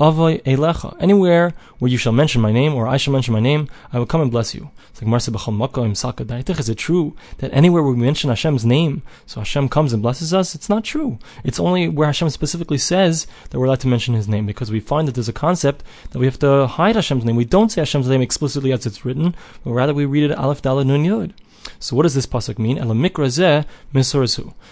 Avoy 0.00 0.38
Elecha. 0.38 0.96
Anywhere 1.00 1.54
where 1.78 1.90
you 1.90 1.98
shall 1.98 2.12
mention 2.12 2.40
my 2.40 2.52
name, 2.52 2.74
or 2.74 2.86
I 2.86 2.96
shall 2.96 3.12
mention 3.12 3.34
my 3.34 3.40
name, 3.40 3.68
I 3.92 3.98
will 3.98 4.06
come 4.06 4.20
and 4.20 4.30
bless 4.30 4.54
you. 4.54 4.70
It's 4.90 5.02
like 5.02 5.10
B'chol 5.10 6.58
Is 6.58 6.68
it 6.68 6.78
true 6.78 7.16
that 7.38 7.52
anywhere 7.52 7.82
where 7.82 7.92
we 7.92 8.00
mention 8.00 8.30
Hashem's 8.30 8.64
name, 8.64 9.02
so 9.26 9.40
Hashem 9.40 9.68
comes 9.68 9.92
and 9.92 10.02
blesses 10.02 10.34
us? 10.34 10.54
It's 10.54 10.68
not 10.68 10.84
true. 10.84 11.18
It's 11.44 11.60
only 11.60 11.88
where 11.88 12.06
Hashem 12.06 12.30
specifically 12.30 12.78
says 12.78 13.26
that 13.50 13.58
we're 13.58 13.66
allowed 13.66 13.80
to 13.80 13.88
mention 13.88 14.14
His 14.14 14.28
name, 14.28 14.46
because 14.46 14.70
we 14.70 14.80
find 14.80 15.06
that 15.06 15.14
there's 15.14 15.28
a 15.28 15.32
concept 15.32 15.84
that 16.10 16.18
we 16.18 16.26
have 16.26 16.38
to 16.40 16.66
hide 16.66 16.96
Hashem's 16.96 17.24
name. 17.24 17.36
We 17.36 17.44
don't 17.44 17.70
say 17.70 17.80
Hashem's 17.80 18.08
name 18.08 18.22
explicitly 18.22 18.72
as 18.72 18.86
it's 18.86 19.04
written, 19.04 19.34
but 19.64 19.72
rather 19.72 19.94
we 19.94 20.04
read 20.04 20.30
it 20.30 20.36
Aleph 20.36 20.62
Dalet 20.62 20.86
Nun 20.86 21.04
Yud. 21.04 21.32
So 21.78 21.96
what 21.96 22.02
does 22.02 22.14
this 22.14 22.26
pasuk 22.26 22.58
mean? 22.58 22.78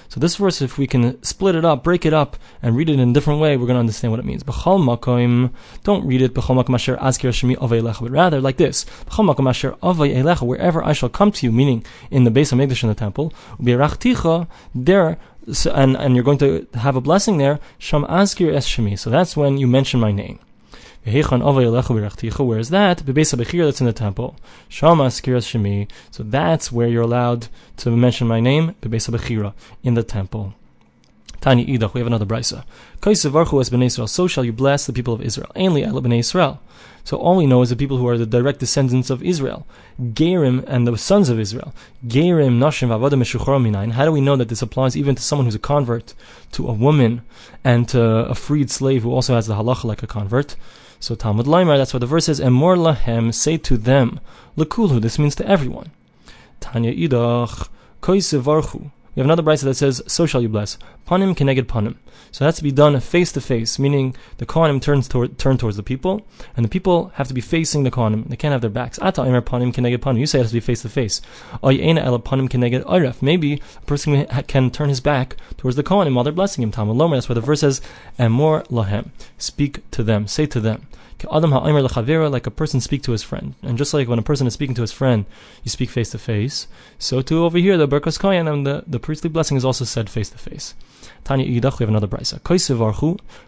So 0.09 0.21
this 0.21 0.37
verse, 0.37 0.63
if 0.63 0.79
we 0.79 0.87
can 0.87 1.23
split 1.23 1.55
it 1.55 1.65
up, 1.65 1.85
break 1.85 2.05
it 2.05 2.13
up, 2.13 2.37
and 2.63 2.77
read 2.77 2.91
it 2.91 2.99
in 2.99 3.09
a 3.09 3.13
different 3.13 3.41
way, 3.41 3.57
we're 3.57 3.67
going 3.67 3.77
to 3.77 3.81
understand 3.81 4.13
what 4.13 4.21
it 4.21 4.27
means. 4.27 4.43
Don't 4.43 6.07
read 6.07 6.23
it 6.23 6.35
but 6.35 6.43
rather 8.11 8.41
like 8.41 8.57
this: 8.57 8.85
wherever 10.43 10.85
I 10.85 10.93
shall 10.93 11.09
come 11.09 11.33
to 11.33 11.47
you, 11.47 11.53
meaning 11.53 11.85
in 12.11 12.25
the 12.25 12.31
base 12.31 12.53
of 12.53 12.59
Megdash 12.59 12.83
in 12.83 12.89
the 12.89 12.95
temple, 12.95 13.33
there 14.75 15.19
and, 15.73 15.97
and 15.97 16.15
you're 16.15 16.25
going 16.25 16.39
to 16.39 16.67
have 16.75 16.97
a 16.97 17.01
blessing 17.01 17.39
there, 17.39 17.61
Sham 17.79 18.05
Azkir 18.05 18.53
Es 18.53 18.69
Shemi. 18.69 18.99
So 18.99 19.11
that's 19.11 19.37
when 19.37 19.59
you 19.59 19.67
mention 19.67 20.01
my 20.01 20.11
name. 20.11 20.41
Where 21.07 22.59
is 22.59 22.71
that? 22.71 23.03
that's 23.07 23.81
in 23.81 23.87
the 23.87 23.93
temple. 23.93 24.37
Shemi. 24.69 25.89
So 26.11 26.23
that's 26.25 26.73
where 26.73 26.89
you're 26.89 27.03
allowed 27.03 27.47
to 27.77 27.91
mention 27.91 28.27
my 28.27 28.41
name, 28.41 28.75
in 28.83 29.95
the 29.95 30.03
temple. 30.03 30.55
Tani 31.41 31.65
Idach, 31.65 31.95
we 31.95 32.01
have 32.01 32.09
another 32.09 32.27
brisa. 32.27 32.65
So 34.09 34.27
shall 34.27 34.45
you 34.45 34.53
bless 34.53 34.87
the 34.87 34.93
people 34.93 35.15
of 35.15 35.23
Israel. 35.23 35.53
Ainly 35.55 35.87
b'nei 35.87 36.19
Israel. 36.19 36.61
So 37.05 37.19
all 37.19 37.37
we 37.37 37.47
know 37.47 37.63
is 37.63 37.71
the 37.71 37.77
people 37.77 37.99
who 37.99 38.09
are 38.09 38.19
the 38.19 38.27
direct 38.27 38.59
descendants 38.59 39.11
of 39.11 39.23
Israel. 39.23 39.65
Gerim 40.01 40.65
and 40.67 40.89
the 40.89 40.99
sons 40.99 41.29
of 41.29 41.39
Israel. 41.39 41.73
Gerim, 42.05 42.59
Nashim, 42.59 42.89
Vavadim, 42.89 43.23
Minayin. 43.63 43.93
How 43.93 44.05
do 44.05 44.11
we 44.11 44.21
know 44.21 44.35
that 44.35 44.49
this 44.49 44.61
applies 44.61 44.97
even 44.97 45.15
to 45.15 45.23
someone 45.23 45.45
who's 45.45 45.55
a 45.55 45.61
convert, 45.61 46.15
to 46.51 46.67
a 46.67 46.73
woman, 46.73 47.23
and 47.63 47.89
to 47.91 48.03
a 48.03 48.35
freed 48.35 48.73
slave 48.73 49.05
who 49.05 49.13
also 49.13 49.37
has 49.37 49.47
the 49.47 49.55
halacha 49.55 49.85
like 49.85 50.03
a 50.03 50.09
convert? 50.09 50.57
So 50.99 51.15
Talmud 51.15 51.47
Laimar, 51.47 51.77
that's 51.77 51.93
what 51.93 52.01
the 52.01 52.07
verse 52.07 52.27
says, 52.27 52.41
Emor 52.41 52.77
lahem, 52.77 53.33
say 53.33 53.57
to 53.59 53.77
them, 53.77 54.21
Lekulhu, 54.57 55.01
this 55.01 55.19
means 55.19 55.35
to 55.37 55.47
everyone. 55.47 55.91
Tanya 56.61 56.93
idach, 56.93 57.69
koisevarchu, 58.01 58.91
We 59.17 59.21
have 59.21 59.27
another 59.29 59.43
brisa 59.43 59.63
that 59.63 59.77
says, 59.77 60.03
"So 60.07 60.27
shall 60.27 60.43
you 60.43 60.51
bless." 60.51 60.77
Panim 61.09 61.35
keneged 61.35 61.65
panim. 61.65 61.95
So 62.31 62.45
it 62.45 62.49
has 62.49 62.57
to 62.57 62.63
be 62.63 62.71
done 62.71 63.01
face 63.01 63.33
to 63.33 63.41
face, 63.41 63.79
meaning 63.79 64.15
the 64.37 64.45
kohanim 64.45 64.79
turns 64.79 65.09
toward, 65.09 65.39
turn 65.39 65.57
towards 65.57 65.79
the 65.79 65.83
people, 65.83 66.21
and 66.55 66.63
the 66.63 66.69
people 66.69 67.13
have 67.15 67.27
to 67.29 67.33
be 67.33 67.41
facing 67.41 67.85
the 67.85 67.91
kohanim. 67.91 68.29
They 68.29 68.37
can't 68.37 68.53
have 68.53 68.61
their 68.61 68.69
backs. 68.69 68.99
Ata 69.01 69.23
imer 69.23 69.41
panim 69.41 69.73
keneged 69.73 70.01
panim. 70.01 70.19
You 70.19 70.27
say 70.27 70.41
it 70.41 70.43
has 70.43 70.51
to 70.51 70.57
be 70.57 70.61
face 70.61 70.83
to 70.83 70.91
face. 70.91 71.23
Maybe 73.23 73.53
a 73.55 73.87
person 73.87 74.27
can 74.49 74.71
turn 74.71 74.89
his 74.91 75.01
back 75.01 75.37
towards 75.57 75.77
the 75.77 75.83
kohanim 75.83 76.13
while 76.13 76.25
they're 76.25 76.33
blessing 76.35 76.63
him. 76.63 76.71
Talmud 76.71 77.13
That's 77.13 77.31
where 77.31 77.35
the 77.35 77.41
verse 77.41 77.61
says, 77.61 77.81
"And 78.19 78.35
more 78.35 78.65
lahem." 78.65 79.13
Speak 79.39 79.91
to 79.93 80.03
them. 80.03 80.27
Say 80.27 80.45
to 80.45 80.61
them 80.61 80.87
like 81.19 82.47
a 82.47 82.51
person 82.51 82.81
speak 82.81 83.03
to 83.03 83.13
his 83.13 83.23
friend. 83.23 83.55
And 83.63 83.79
just 83.79 83.95
like 83.95 84.07
when 84.07 84.19
a 84.19 84.23
person 84.23 84.47
is 84.47 84.53
speaking 84.53 84.75
to 84.75 84.83
his 84.83 84.93
friend, 84.93 85.25
you 85.65 85.71
speak 85.71 85.89
face 85.89 86.11
to 86.11 86.19
face, 86.19 86.69
so 86.99 87.23
too 87.23 87.45
over 87.45 87.57
here, 87.57 87.79
the 87.79 87.89
Berkas 87.89 88.19
Koyan 88.19 88.53
and 88.53 88.67
the, 88.67 88.85
the 88.87 89.01
priestly 89.07 89.31
blessing 89.31 89.57
is 89.57 89.65
also 89.65 89.85
said 89.85 90.11
face 90.11 90.29
to 90.31 90.37
face. 90.37 90.75
Tanya 91.23 91.47
Yidach, 91.47 91.79
we 91.79 91.85
have 91.85 91.89
another 91.89 92.09
brisa. 92.09 92.41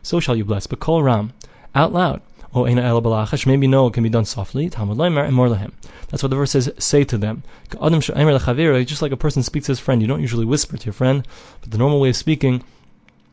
So 0.02 0.20
shall 0.20 0.36
you 0.36 0.44
bless, 0.44 0.68
but 0.68 0.78
call 0.78 1.02
Ram, 1.02 1.32
out 1.74 1.92
loud. 1.92 2.22
O 2.54 2.62
Eina 2.62 2.82
El 2.82 3.02
Balachash, 3.02 3.44
maybe 3.44 3.66
no, 3.66 3.88
it 3.88 3.92
can 3.92 4.04
be 4.04 4.08
done 4.08 4.24
softly. 4.24 4.70
Talmud 4.70 4.96
Leimer 4.96 5.24
and 5.24 5.34
more 5.34 5.48
lahem. 5.48 5.72
That's 6.08 6.22
what 6.22 6.30
the 6.30 6.36
verse 6.36 6.52
says, 6.52 6.72
say 6.78 7.02
to 7.04 7.18
them. 7.18 7.42
Just 7.72 9.02
like 9.02 9.12
a 9.12 9.16
person 9.16 9.42
speaks 9.42 9.66
to 9.66 9.72
his 9.72 9.80
friend, 9.80 10.00
you 10.00 10.06
don't 10.06 10.20
usually 10.20 10.46
whisper 10.46 10.76
to 10.78 10.86
your 10.86 10.92
friend, 10.92 11.26
but 11.60 11.72
the 11.72 11.76
normal 11.76 12.00
way 12.00 12.10
of 12.10 12.16
speaking 12.16 12.62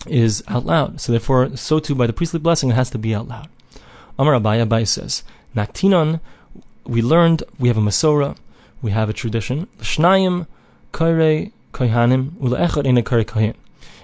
is 0.07 0.43
out 0.47 0.65
loud. 0.65 0.99
So 0.99 1.11
therefore, 1.13 1.55
so 1.55 1.79
too 1.79 1.95
by 1.95 2.07
the 2.07 2.13
priestly 2.13 2.39
blessing, 2.39 2.71
it 2.71 2.75
has 2.75 2.89
to 2.89 2.97
be 2.97 3.15
out 3.15 3.27
loud. 3.27 3.47
Amar 4.17 4.33
Abaye 4.33 4.65
Abaye 4.67 4.87
says, 4.87 5.23
Naktinon, 5.55 6.19
we 6.85 7.01
learned, 7.01 7.43
we 7.57 7.67
have 7.69 7.77
a 7.77 7.81
Masorah, 7.81 8.35
we 8.81 8.91
have 8.91 9.09
a 9.09 9.13
tradition. 9.13 9.67
Shnayim 9.79 10.47
kaire 10.91 11.51
kohanim 11.75 13.27
kohen. 13.27 13.55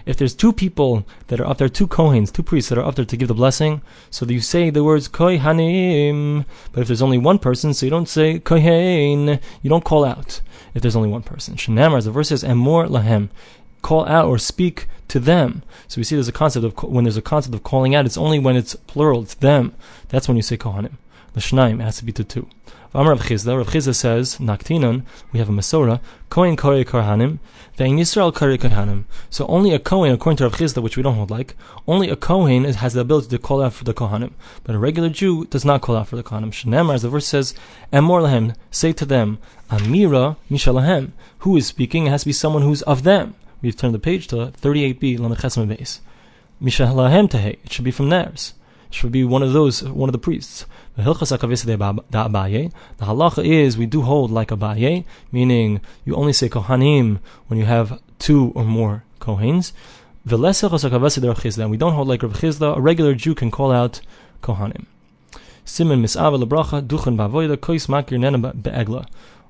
If 0.06 0.18
there's 0.18 0.34
two 0.34 0.52
people 0.52 1.06
that 1.28 1.40
are 1.40 1.46
up 1.46 1.58
there, 1.58 1.70
two 1.70 1.88
kohens, 1.88 2.34
two 2.34 2.44
priests 2.44 2.70
that 2.70 2.78
are 2.78 2.86
up 2.86 2.96
there 2.96 3.06
to 3.06 3.18
give 3.18 3.28
the 3.28 3.34
blessing, 3.34 3.82
so 4.10 4.26
you 4.26 4.42
say 4.42 4.70
the 4.70 4.84
words 4.84 5.08
kohanim. 5.08 6.46
But 6.72 6.82
if 6.82 6.88
there's 6.88 7.02
only 7.02 7.18
one 7.18 7.40
person, 7.40 7.74
so 7.74 7.86
you 7.86 7.90
don't 7.90 8.10
say 8.10 8.40
kohen, 8.40 9.40
you 9.62 9.70
don't 9.70 9.86
call 9.86 10.04
out. 10.04 10.42
If 10.74 10.82
there's 10.82 10.96
only 10.96 11.10
one 11.10 11.24
person, 11.24 11.56
Shenamar, 11.56 11.98
as 11.98 12.06
the 12.06 12.12
verse 12.12 12.30
says, 12.30 12.44
more 12.44 12.88
lahem, 12.88 13.30
call 13.82 14.06
out 14.08 14.26
or 14.28 14.38
speak 14.38 14.88
to 15.10 15.20
them. 15.20 15.64
So 15.88 16.00
we 16.00 16.04
see 16.04 16.16
there's 16.16 16.28
a 16.28 16.34
concept 16.34 16.66
of 16.66 16.84
when 16.84 17.04
there's 17.04 17.18
a 17.18 17.22
concept 17.22 17.54
of 17.54 17.64
calling 17.64 17.94
out. 17.94 18.06
It's 18.06 18.18
only 18.18 18.40
when 18.40 18.56
it's 18.56 18.76
plural. 18.76 19.24
It's 19.24 19.36
them. 19.36 19.74
That's 20.10 20.28
when 20.28 20.38
you 20.38 20.44
say 20.44 20.58
kohanim. 20.58 20.94
The 21.34 21.42
shnaim 21.42 21.82
has 21.82 21.98
to 21.98 22.06
be 22.06 22.12
to 22.14 22.24
two. 22.24 22.48
Amar 22.94 23.14
Rav 23.14 23.22
Chisda, 23.22 23.56
Rav 23.56 23.68
Chisda 23.68 23.96
says, 23.96 24.38
Naktinon, 24.40 25.04
we 25.32 25.40
have 25.40 25.48
a 25.48 25.54
Masorah, 25.54 26.02
Kohen 26.30 26.58
Kore 26.58 26.84
Karhanim, 26.84 27.40
Ve'in 27.78 27.98
Yisrael 27.98 28.36
Kore 28.36 28.58
Karhanim. 28.58 29.06
So 29.30 29.48
only 29.48 29.74
a 29.74 29.80
Kohen, 29.80 30.12
according 30.12 30.36
to 30.38 30.44
Rav 30.44 30.56
Chisda, 30.56 30.84
which 30.84 30.98
we 30.98 31.04
don't 31.04 31.16
hold 31.16 31.32
like, 31.32 31.56
only 31.88 32.10
a 32.10 32.18
Kohen 32.18 32.66
has 32.66 32.94
the 32.94 33.00
ability 33.00 33.30
to 33.30 33.38
call 33.38 33.62
out 33.62 33.72
for 33.72 33.86
the 33.86 33.94
Kohanim. 33.94 34.34
But 34.66 34.76
a 34.76 34.78
regular 34.78 35.08
Jew 35.08 35.46
does 35.46 35.64
not 35.64 35.82
call 35.82 35.96
out 35.96 36.10
for 36.10 36.18
the 36.18 36.24
Kohanim. 36.24 36.52
Shnemar, 36.52 36.96
as 36.96 37.04
the 37.04 37.10
verse 37.10 37.28
says, 37.28 37.54
Emor 37.94 38.24
Lahem, 38.24 38.58
say 38.72 38.92
to 38.92 39.06
them, 39.06 39.38
Amira 39.70 40.36
Mishalahem. 40.50 41.12
Who 41.40 41.56
is 41.56 41.68
speaking? 41.68 42.08
It 42.08 42.10
has 42.10 42.24
to 42.24 42.28
be 42.28 42.34
someone 42.34 42.64
who's 42.64 42.82
of 42.82 43.04
them. 43.04 43.36
We've 43.62 43.78
turned 43.78 43.96
the 43.96 44.00
page 44.00 44.28
to 44.28 44.36
38b, 44.36 45.18
Lamechesma 45.18 45.66
base. 45.66 46.02
Mishalahem 46.62 47.30
Tehe. 47.30 47.58
It 47.64 47.72
should 47.72 47.86
be 47.86 47.92
from 47.92 48.10
theirs. 48.10 48.54
Should 48.92 49.14
be 49.14 49.24
one 49.24 49.42
of 49.42 49.54
those, 49.54 49.84
one 49.84 50.10
of 50.10 50.14
the 50.14 50.20
priests. 50.20 50.66
The 50.98 51.04
halacha 51.04 51.46
is 53.46 53.78
we 53.78 53.86
do 53.86 54.02
hold 54.02 54.32
like 54.32 54.52
a 54.52 54.58
Abaye, 54.58 55.06
meaning 55.32 55.80
you 56.04 56.16
only 56.16 56.34
say 56.34 56.50
kohanim 56.50 57.20
when 57.48 57.58
you 57.58 57.66
have 57.66 58.02
two 58.20 58.52
or 58.54 58.66
more 58.66 59.06
kohens. 59.20 59.72
And 60.24 61.72
we 61.72 61.78
don't 61.78 61.94
hold 61.94 62.08
like 62.10 62.22
Rav 62.22 62.34
Chisda. 62.34 62.78
A 62.78 62.82
regular 62.82 63.16
Jew 63.16 63.34
can 63.34 63.50
call 63.50 63.72
out 63.72 64.02
kohanim. 64.44 64.86
Simon 65.64 66.04
misava 66.04 66.44
lebracha 66.44 66.86
duchen 66.86 67.16
kois 67.58 67.88
makir 67.88 68.20
nena 68.20 68.54
be'egla. 68.54 69.08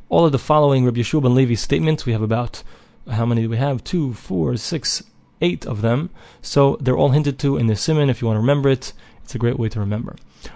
All 0.09 0.25
of 0.25 0.31
the 0.31 0.39
following 0.39 0.85
Rabbi 0.85 0.99
Yeshua 0.99 1.23
ben 1.23 1.33
Levi's 1.33 1.61
statements, 1.61 2.05
we 2.05 2.13
have 2.13 2.21
about, 2.21 2.61
how 3.09 3.25
many 3.25 3.41
do 3.41 3.49
we 3.49 3.57
have? 3.57 3.83
Two, 3.83 4.13
four, 4.13 4.55
six, 4.55 5.03
eight 5.41 5.65
of 5.65 5.81
them. 5.81 6.09
So 6.41 6.77
they're 6.79 6.97
all 6.97 7.09
hinted 7.09 7.39
to 7.39 7.57
in 7.57 7.67
the 7.67 7.75
simon. 7.75 8.09
If 8.09 8.21
you 8.21 8.27
want 8.27 8.37
to 8.37 8.41
remember 8.41 8.69
it, 8.69 8.93
it's 9.23 9.35
a 9.35 9.39
great 9.39 9.59
way 9.59 9.69
to 9.69 9.79
remember. 9.79 10.15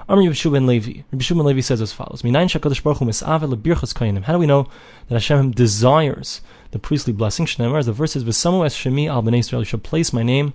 Amr 0.09 0.23
Yeshua 0.23 0.65
Levi. 0.65 1.01
Yeshua 1.13 1.37
ben 1.37 1.45
Levi 1.45 1.61
says 1.61 1.81
as 1.81 1.93
follows: 1.93 2.21
How 2.21 4.33
do 4.33 4.39
we 4.39 4.45
know 4.45 4.67
that 5.07 5.15
Hashem 5.15 5.51
desires 5.51 6.41
the 6.71 6.79
priestly 6.79 7.13
blessing? 7.13 7.45
Shneimar, 7.45 7.79
as 7.79 7.85
the 7.85 7.93
verse 7.93 8.13
says, 8.13 8.23
"V'samu 8.23 8.65
es 8.65 8.75
shemi 8.75 9.07
al 9.07 9.23
bnei 9.23 9.39
Israel." 9.39 9.61
You 9.61 9.65
shall 9.65 9.79
place 9.79 10.11
my 10.11 10.23
name 10.23 10.53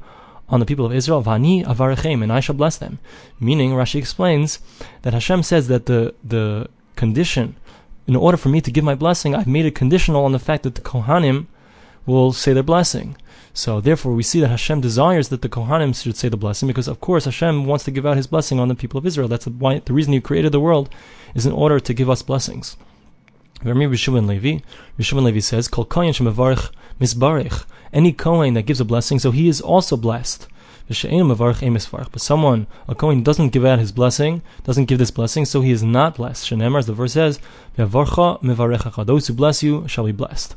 on 0.49 0.61
the 0.61 0.67
people 0.67 0.85
of 0.85 0.93
Israel. 0.93 1.23
Vani 1.23 1.65
avarechem, 1.65 2.23
and 2.23 2.33
I 2.33 2.41
shall 2.41 2.57
bless 2.57 2.77
them. 2.77 2.99
Meaning, 3.39 3.71
Rashi 3.71 3.97
explains 3.97 4.59
that 5.03 5.15
Hashem 5.15 5.43
says 5.43 5.69
that 5.69 5.87
the 5.87 6.15
the 6.25 6.69
condition, 6.97 7.57
in 8.07 8.17
order 8.17 8.37
for 8.37 8.49
me 8.49 8.61
to 8.61 8.71
give 8.71 8.85
my 8.85 8.95
blessing, 8.95 9.35
I've 9.35 9.47
made 9.47 9.67
it 9.67 9.75
conditional 9.75 10.25
on 10.25 10.33
the 10.33 10.39
fact 10.39 10.65
that 10.65 10.75
the 10.75 10.83
Kohanim 10.83 11.47
will 12.07 12.33
say 12.33 12.53
their 12.53 12.63
blessing. 12.63 13.17
So 13.53 13.81
therefore, 13.81 14.15
we 14.15 14.23
see 14.23 14.41
that 14.41 14.49
Hashem 14.49 14.81
desires 14.81 15.29
that 15.29 15.43
the 15.43 15.49
Kohanim 15.49 16.01
should 16.01 16.17
say 16.17 16.29
the 16.29 16.37
blessing 16.37 16.69
because, 16.69 16.89
of 16.89 17.01
course, 17.01 17.25
Hashem 17.25 17.67
wants 17.67 17.85
to 17.85 17.91
give 17.91 18.07
out 18.07 18.17
His 18.17 18.27
blessing 18.27 18.61
on 18.61 18.69
the 18.69 18.75
people 18.75 18.99
of 18.99 19.07
Israel. 19.07 19.29
That's 19.29 19.47
why 19.47 19.81
the 19.81 19.93
reason 19.93 20.13
He 20.13 20.21
created 20.21 20.53
the 20.53 20.61
world 20.61 20.89
is 21.35 21.47
in 21.47 21.53
order 21.53 21.81
to 21.81 21.95
give 21.95 22.09
us 22.09 22.23
blessings. 22.23 22.77
Rami 23.63 23.87
Rishon 23.87 24.27
Levi, 24.27 24.61
Rishon 24.99 25.23
Levi 25.23 25.41
says, 25.41 25.69
"Kol 25.69 25.85
kohen 25.85 26.13
shemevarich 26.13 26.71
misbarich." 27.01 27.65
Any 27.93 28.13
kohen 28.13 28.55
that 28.55 28.63
gives 28.63 28.81
a 28.81 28.85
blessing, 28.85 29.19
so 29.19 29.33
he 29.33 29.49
is 29.49 29.61
also 29.61 29.97
blessed. 29.97 30.47
But 30.89 32.21
someone, 32.21 32.67
a 32.89 32.95
kohen, 32.95 33.23
doesn't 33.23 33.51
give 33.51 33.65
out 33.65 33.79
his 33.79 33.93
blessing, 33.93 34.43
doesn't 34.65 34.87
give 34.87 34.99
this 34.99 35.11
blessing, 35.11 35.45
so 35.45 35.61
he 35.61 35.71
is 35.71 35.83
not 35.83 36.17
blessed. 36.17 36.47
Shenemar, 36.47 36.79
as 36.79 36.87
the 36.87 36.95
verse 36.95 37.13
says, 37.13 37.39
Those 37.77 39.27
who 39.27 39.35
bless 39.35 39.63
you 39.63 39.87
shall 39.87 40.07
be 40.07 40.13
blessed. 40.13 40.57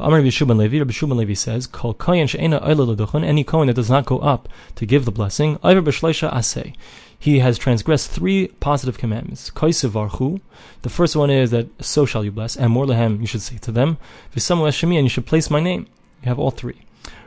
Amr 0.00 0.18
Rabbi 0.18 0.28
Shubin 0.28 0.58
Levi, 0.58 0.78
Rabbi 0.78 0.92
Shubin 0.92 1.16
Levi 1.16 1.34
says, 1.34 1.66
Kol 1.66 1.92
kohen 1.92 2.28
she'ena 2.28 2.60
any 2.64 3.42
kohen 3.42 3.66
that 3.66 3.74
does 3.74 3.90
not 3.90 4.06
go 4.06 4.20
up 4.20 4.48
to 4.76 4.86
give 4.86 5.04
the 5.04 5.10
blessing, 5.10 5.58
Iver 5.64 5.82
b'shleisha 5.82 6.32
aseh. 6.32 6.72
He 7.18 7.40
has 7.40 7.58
transgressed 7.58 8.08
three 8.08 8.46
positive 8.60 8.96
commandments. 8.96 9.50
Koisivarchu. 9.50 10.40
The 10.82 10.88
first 10.88 11.16
one 11.16 11.30
is 11.30 11.50
that 11.50 11.66
so 11.84 12.06
shall 12.06 12.24
you 12.24 12.30
bless, 12.30 12.56
and 12.56 12.70
more 12.70 12.86
lehem 12.86 13.20
you 13.20 13.26
should 13.26 13.42
say 13.42 13.58
to 13.58 13.72
them. 13.72 13.98
V'samu 14.36 14.68
eshemi, 14.68 14.94
and 14.94 15.04
you 15.04 15.08
should 15.08 15.26
place 15.26 15.50
my 15.50 15.58
name. 15.58 15.88
You 16.22 16.28
have 16.28 16.38
all 16.38 16.52
three. 16.52 16.82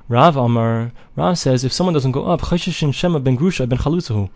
Rav 0.08 0.38
Amar, 0.38 0.94
Rav 1.18 1.38
says, 1.38 1.66
if 1.66 1.74
someone 1.74 1.94
doesn't 1.94 2.14
go 2.14 2.26
up, 2.26 2.40
Cheshishin 2.40 2.94
Shema 2.94 3.20
ben 3.20 3.38
Grusha 3.38 3.68
ben 3.68 3.80
Chalutzahu, 3.80 4.30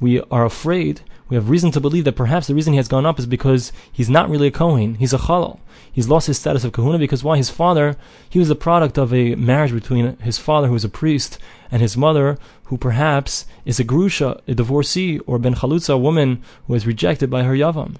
we 0.00 0.20
are 0.30 0.44
afraid 0.44 1.00
we 1.30 1.36
have 1.36 1.48
reason 1.48 1.70
to 1.70 1.80
believe 1.80 2.04
that 2.04 2.16
perhaps 2.16 2.48
the 2.48 2.54
reason 2.54 2.72
he 2.72 2.76
has 2.76 2.88
gone 2.88 3.06
up 3.06 3.18
is 3.18 3.26
because 3.26 3.72
he's 3.90 4.10
not 4.10 4.28
really 4.28 4.48
a 4.48 4.50
Kohen, 4.50 4.96
he's 4.96 5.14
a 5.14 5.18
Chalal. 5.18 5.60
He's 5.92 6.08
lost 6.08 6.26
his 6.26 6.38
status 6.38 6.64
of 6.64 6.72
Kahuna 6.72 6.98
because 6.98 7.24
why? 7.24 7.36
His 7.36 7.50
father, 7.50 7.96
he 8.28 8.38
was 8.38 8.48
the 8.48 8.54
product 8.54 8.98
of 8.98 9.14
a 9.14 9.34
marriage 9.36 9.72
between 9.72 10.16
his 10.18 10.38
father, 10.38 10.66
who 10.66 10.72
was 10.72 10.84
a 10.84 10.88
priest, 10.88 11.38
and 11.70 11.82
his 11.82 11.96
mother, 11.96 12.38
who 12.64 12.76
perhaps 12.76 13.46
is 13.64 13.80
a 13.80 13.84
Grusha, 13.84 14.40
a 14.46 14.54
divorcee, 14.54 15.18
or 15.20 15.38
Ben 15.38 15.54
Chalutza, 15.54 15.94
a 15.94 15.98
woman 15.98 16.42
who 16.66 16.72
was 16.72 16.86
rejected 16.86 17.30
by 17.30 17.42
her 17.44 17.54
Yavam. 17.54 17.96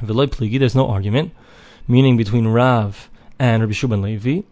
There's 0.00 0.74
no 0.74 0.88
argument, 0.88 1.32
meaning 1.88 2.16
between 2.16 2.48
Rav 2.48 3.08
and 3.38 3.62
Rabbi 3.62 3.72
Shubin 3.72 4.02
Levi. 4.02 4.42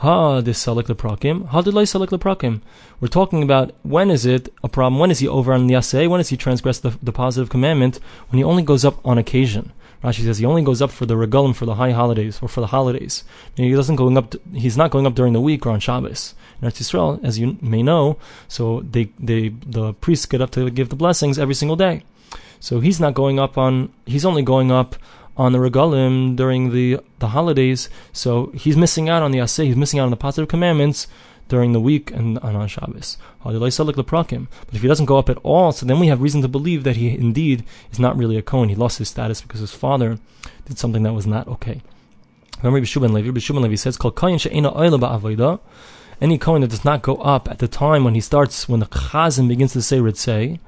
Ha 0.00 0.42
this 0.42 0.62
salik 0.62 0.88
leprakim. 0.88 1.46
Ha 1.46 1.62
did 1.62 1.74
salik 1.74 2.08
leprakim. 2.08 2.60
We're 3.00 3.08
talking 3.08 3.42
about 3.42 3.74
when 3.82 4.10
is 4.10 4.26
it 4.26 4.52
a 4.62 4.68
problem? 4.68 5.00
When 5.00 5.10
is 5.10 5.20
he 5.20 5.28
over 5.28 5.54
on 5.54 5.66
the 5.66 5.74
yaseh? 5.74 6.08
When 6.08 6.18
does 6.18 6.28
he 6.28 6.36
transgress 6.36 6.78
the, 6.78 6.98
the 7.02 7.12
positive 7.12 7.48
commandment? 7.48 7.98
When 8.28 8.36
he 8.36 8.44
only 8.44 8.62
goes 8.62 8.84
up 8.84 9.00
on 9.06 9.16
occasion. 9.16 9.72
Rashi 10.04 10.22
says 10.22 10.38
he 10.38 10.44
only 10.44 10.62
goes 10.62 10.82
up 10.82 10.90
for 10.90 11.06
the 11.06 11.14
regalim 11.14 11.54
for 11.54 11.64
the 11.64 11.76
high 11.76 11.92
holidays 11.92 12.40
or 12.42 12.48
for 12.48 12.60
the 12.60 12.66
holidays. 12.66 13.24
he 13.56 13.72
doesn't 13.72 13.96
going 13.96 14.18
up. 14.18 14.34
He's 14.52 14.76
not 14.76 14.90
going 14.90 15.06
up 15.06 15.14
during 15.14 15.32
the 15.32 15.40
week 15.40 15.64
or 15.64 15.70
on 15.70 15.80
Shabbos. 15.80 16.34
In 16.60 16.68
Eretz 16.68 16.82
Yisrael, 16.82 17.24
as 17.24 17.38
you 17.38 17.56
may 17.62 17.82
know, 17.82 18.18
so 18.48 18.82
they 18.82 19.10
they 19.18 19.48
the 19.48 19.94
priests 19.94 20.26
get 20.26 20.42
up 20.42 20.50
to 20.52 20.70
give 20.70 20.90
the 20.90 20.96
blessings 20.96 21.38
every 21.38 21.54
single 21.54 21.76
day. 21.76 22.02
So 22.60 22.80
he's 22.80 23.00
not 23.00 23.14
going 23.14 23.38
up 23.38 23.56
on. 23.56 23.92
He's 24.04 24.26
only 24.26 24.42
going 24.42 24.70
up 24.70 24.96
on 25.36 25.52
the 25.52 25.58
regalim 25.58 26.34
during 26.34 26.72
the, 26.72 26.98
the 27.18 27.28
holidays, 27.28 27.88
so 28.12 28.46
he's 28.54 28.76
missing 28.76 29.08
out 29.08 29.22
on 29.22 29.32
the 29.32 29.38
aseh, 29.38 29.66
he's 29.66 29.76
missing 29.76 30.00
out 30.00 30.04
on 30.04 30.10
the 30.10 30.16
positive 30.16 30.48
commandments 30.48 31.06
during 31.48 31.72
the 31.72 31.80
week 31.80 32.10
and, 32.10 32.38
on 32.38 32.68
Shabbos. 32.68 33.18
But 33.42 33.54
if 33.54 34.82
he 34.82 34.88
doesn't 34.88 35.06
go 35.06 35.18
up 35.18 35.28
at 35.28 35.38
all, 35.38 35.72
so 35.72 35.86
then 35.86 36.00
we 36.00 36.08
have 36.08 36.20
reason 36.20 36.42
to 36.42 36.48
believe 36.48 36.84
that 36.84 36.96
he 36.96 37.10
indeed 37.10 37.64
is 37.92 38.00
not 38.00 38.16
really 38.16 38.36
a 38.36 38.42
Kohen. 38.42 38.68
He 38.68 38.74
lost 38.74 38.98
his 38.98 39.08
status 39.08 39.40
because 39.40 39.60
his 39.60 39.72
father 39.72 40.18
did 40.66 40.78
something 40.78 41.02
that 41.04 41.12
was 41.12 41.26
not 41.26 41.46
okay. 41.48 41.82
Remember 42.62 42.84
Bishubin 42.84 43.12
Levi? 43.12 43.30
Bishubin 43.30 43.60
Levi 43.62 43.76
says, 43.76 43.98
Any 46.20 46.38
Kohen 46.38 46.62
that 46.62 46.70
does 46.70 46.84
not 46.84 47.02
go 47.02 47.16
up 47.16 47.50
at 47.50 47.58
the 47.58 47.68
time 47.68 48.04
when 48.04 48.14
he 48.14 48.20
starts, 48.20 48.68
when 48.68 48.80
the 48.80 48.86
Chazan 48.86 49.48
begins 49.48 49.72
to 49.74 49.82
say 49.82 49.98
Ritzeh, 49.98 50.58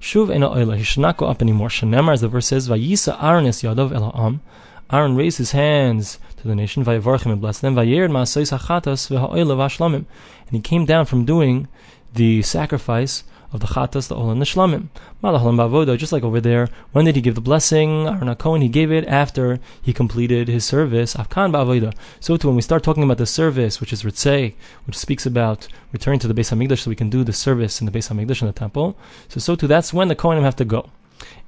Shuv 0.00 0.34
ena 0.34 0.48
oila. 0.48 0.76
He 0.76 0.82
should 0.82 1.00
not 1.00 1.16
go 1.16 1.26
up 1.26 1.42
anymore. 1.42 1.68
Shenemar, 1.68 2.12
as 2.12 2.20
the 2.20 2.28
verse 2.28 2.46
says, 2.46 2.68
Vayisa 2.68 3.22
Aaron 3.22 3.46
es 3.46 3.62
yadav 3.62 3.92
el 3.92 4.10
ha'am. 4.10 4.40
Aaron 4.90 5.16
raised 5.16 5.38
his 5.38 5.52
hands 5.52 6.18
to 6.36 6.46
the 6.46 6.54
nation, 6.54 6.84
vayavarchim 6.84 7.32
and 7.32 7.40
blessed 7.40 7.62
them, 7.62 7.74
vayered 7.74 8.10
ma'asais 8.10 8.56
hachatas 8.56 9.10
v'ha'oila 9.10 9.56
v'ashlamim. 9.56 10.04
And 10.46 10.50
he 10.50 10.60
came 10.60 10.84
down 10.84 11.06
from 11.06 11.24
doing 11.24 11.66
the 12.14 12.42
sacrifice 12.42 13.24
of 13.56 13.60
the 13.60 13.74
chatas, 13.74 14.08
the 14.08 14.14
oil, 14.14 14.34
Nishlamim. 14.34 14.88
shlamim. 15.22 15.56
Bavoda, 15.56 15.96
just 15.96 16.12
like 16.12 16.22
over 16.22 16.40
there. 16.40 16.68
When 16.92 17.06
did 17.06 17.16
he 17.16 17.22
give 17.22 17.34
the 17.34 17.40
blessing? 17.40 18.06
Aaron 18.06 18.34
Cohen, 18.36 18.60
he 18.60 18.68
gave 18.68 18.92
it 18.92 19.06
after 19.08 19.58
he 19.82 19.92
completed 19.92 20.48
his 20.48 20.64
service. 20.64 21.14
Afkan 21.14 21.52
bavoda. 21.52 21.94
So 22.20 22.36
too, 22.36 22.48
when 22.48 22.56
we 22.56 22.62
start 22.62 22.82
talking 22.82 23.02
about 23.02 23.18
the 23.18 23.26
service, 23.26 23.80
which 23.80 23.92
is 23.92 24.02
ritzei, 24.02 24.54
which 24.86 24.96
speaks 24.96 25.26
about 25.26 25.68
returning 25.92 26.20
to 26.20 26.28
the 26.28 26.34
Beis 26.34 26.54
Hamikdash, 26.54 26.80
so 26.80 26.90
we 26.90 26.96
can 26.96 27.10
do 27.10 27.24
the 27.24 27.32
service 27.32 27.80
in 27.80 27.86
the 27.86 27.92
Beis 27.92 28.10
Hamikdash 28.10 28.42
in 28.42 28.46
the 28.46 28.52
temple. 28.52 28.96
So 29.28 29.40
so 29.40 29.56
too, 29.56 29.66
that's 29.66 29.92
when 29.92 30.08
the 30.08 30.16
Kohanim 30.16 30.42
have 30.42 30.56
to 30.56 30.64
go. 30.64 30.90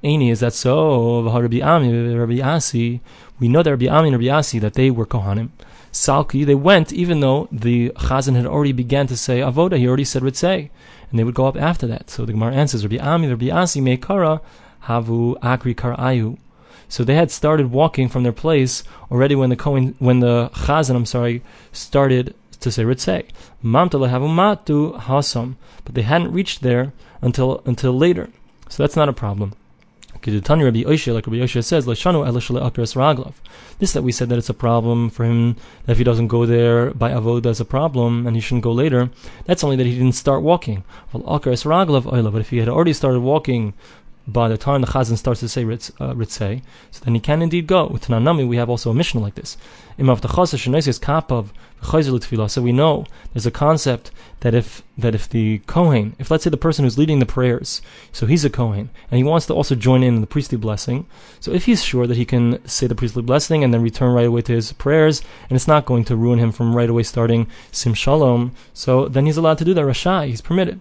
Aini, 0.02 0.30
is 0.30 0.40
that 0.40 0.54
so? 0.54 1.22
Rabbi 1.22 1.60
Ami, 1.60 2.14
Rabbi 2.14 3.00
we 3.38 3.48
know 3.48 3.62
that 3.62 3.70
Rabbi 3.70 3.86
Ami 3.86 4.08
and 4.08 4.16
Rabbi 4.16 4.34
Asi, 4.34 4.58
that 4.58 4.74
they 4.74 4.90
were 4.90 5.06
Kohanim. 5.06 5.50
Salki, 5.92 6.44
they 6.44 6.54
went 6.54 6.92
even 6.92 7.20
though 7.20 7.48
the 7.50 7.90
Chazan 7.90 8.36
had 8.36 8.46
already 8.46 8.72
began 8.72 9.06
to 9.08 9.16
say 9.16 9.40
Avoda, 9.40 9.78
he 9.78 9.86
already 9.86 10.04
said 10.04 10.22
Ritzei, 10.22 10.70
and 11.10 11.18
they 11.18 11.24
would 11.24 11.34
go 11.34 11.46
up 11.46 11.56
after 11.56 11.86
that. 11.86 12.10
So 12.10 12.24
the 12.24 12.32
Gemara 12.32 12.54
answers, 12.54 12.84
Rabbi 12.84 13.02
Ami, 13.02 13.28
Rabbi 13.28 13.50
Asi, 13.50 13.80
Meikara, 13.80 14.40
Havu, 14.84 15.38
Akri, 15.40 15.74
Karayu. 15.74 16.38
So 16.88 17.04
they 17.04 17.14
had 17.14 17.30
started 17.30 17.70
walking 17.70 18.08
from 18.08 18.22
their 18.22 18.32
place 18.32 18.82
already 19.10 19.34
when 19.34 19.50
the 19.50 19.56
Kohen, 19.56 19.94
when 19.98 20.20
the 20.20 20.50
Chazan, 20.54 20.96
I'm 20.96 21.06
sorry, 21.06 21.42
started 21.72 22.34
to 22.60 22.70
say 22.72 22.82
Ritzei. 22.82 23.26
Mamta 23.62 23.98
matu 23.98 24.98
hasam, 24.98 25.56
but 25.84 25.94
they 25.94 26.02
hadn't 26.02 26.32
reached 26.32 26.62
there 26.62 26.92
until 27.20 27.62
until 27.66 27.92
later. 27.92 28.30
So 28.68 28.82
that's 28.82 28.96
not 28.96 29.08
a 29.08 29.12
problem. 29.12 29.54
This 33.78 33.92
that 33.92 34.02
we 34.02 34.12
said 34.12 34.28
that 34.28 34.38
it's 34.38 34.48
a 34.48 34.54
problem 34.54 35.10
for 35.10 35.24
him 35.24 35.56
that 35.86 35.92
if 35.92 35.98
he 35.98 36.04
doesn't 36.04 36.28
go 36.28 36.46
there 36.46 36.90
by 36.90 37.10
avoda 37.10 37.46
is 37.46 37.60
a 37.60 37.64
problem 37.64 38.26
and 38.26 38.34
he 38.36 38.40
shouldn't 38.40 38.64
go 38.64 38.72
later. 38.72 39.10
That's 39.44 39.62
only 39.62 39.76
that 39.76 39.86
he 39.86 39.92
didn't 39.92 40.12
start 40.12 40.42
walking. 40.42 40.84
But 41.12 41.22
if 41.24 42.50
he 42.50 42.58
had 42.58 42.68
already 42.68 42.92
started 42.92 43.20
walking 43.20 43.74
by 44.28 44.48
the 44.48 44.58
time 44.58 44.82
the 44.82 44.86
Chazan 44.86 45.16
starts 45.16 45.40
to 45.40 45.48
say 45.48 45.64
Ritz, 45.64 45.90
uh, 45.98 46.14
so 46.24 47.04
then 47.04 47.14
he 47.14 47.20
can 47.20 47.40
indeed 47.40 47.66
go. 47.66 47.86
With 47.86 48.06
Tananami, 48.06 48.46
we 48.46 48.58
have 48.58 48.68
also 48.68 48.90
a 48.90 48.94
mission 48.94 49.22
like 49.22 49.34
this. 49.34 49.56
So 49.96 50.04
we 52.62 52.72
know 52.72 53.06
there's 53.32 53.46
a 53.46 53.50
concept 53.50 54.10
that 54.40 54.54
if 54.54 54.82
that 54.96 55.14
if 55.14 55.28
the 55.28 55.58
Kohen, 55.66 56.14
if 56.18 56.30
let's 56.30 56.44
say 56.44 56.50
the 56.50 56.56
person 56.56 56.84
who's 56.84 56.98
leading 56.98 57.18
the 57.18 57.26
prayers, 57.26 57.80
so 58.12 58.26
he's 58.26 58.44
a 58.44 58.50
Kohen, 58.50 58.90
and 59.10 59.18
he 59.18 59.24
wants 59.24 59.46
to 59.46 59.54
also 59.54 59.74
join 59.74 60.02
in 60.02 60.20
the 60.20 60.26
priestly 60.26 60.58
blessing, 60.58 61.06
so 61.40 61.52
if 61.52 61.64
he's 61.64 61.82
sure 61.82 62.06
that 62.06 62.16
he 62.16 62.24
can 62.24 62.64
say 62.66 62.86
the 62.86 62.94
priestly 62.94 63.22
blessing 63.22 63.64
and 63.64 63.72
then 63.72 63.82
return 63.82 64.12
right 64.12 64.26
away 64.26 64.42
to 64.42 64.52
his 64.52 64.72
prayers, 64.72 65.22
and 65.48 65.56
it's 65.56 65.68
not 65.68 65.86
going 65.86 66.04
to 66.04 66.16
ruin 66.16 66.38
him 66.38 66.52
from 66.52 66.76
right 66.76 66.90
away 66.90 67.02
starting 67.02 67.46
Sim 67.72 67.94
Shalom, 67.94 68.52
so 68.74 69.08
then 69.08 69.26
he's 69.26 69.36
allowed 69.36 69.58
to 69.58 69.64
do 69.64 69.74
that. 69.74 69.84
Rasha, 69.84 70.26
he's 70.26 70.40
permitted. 70.40 70.80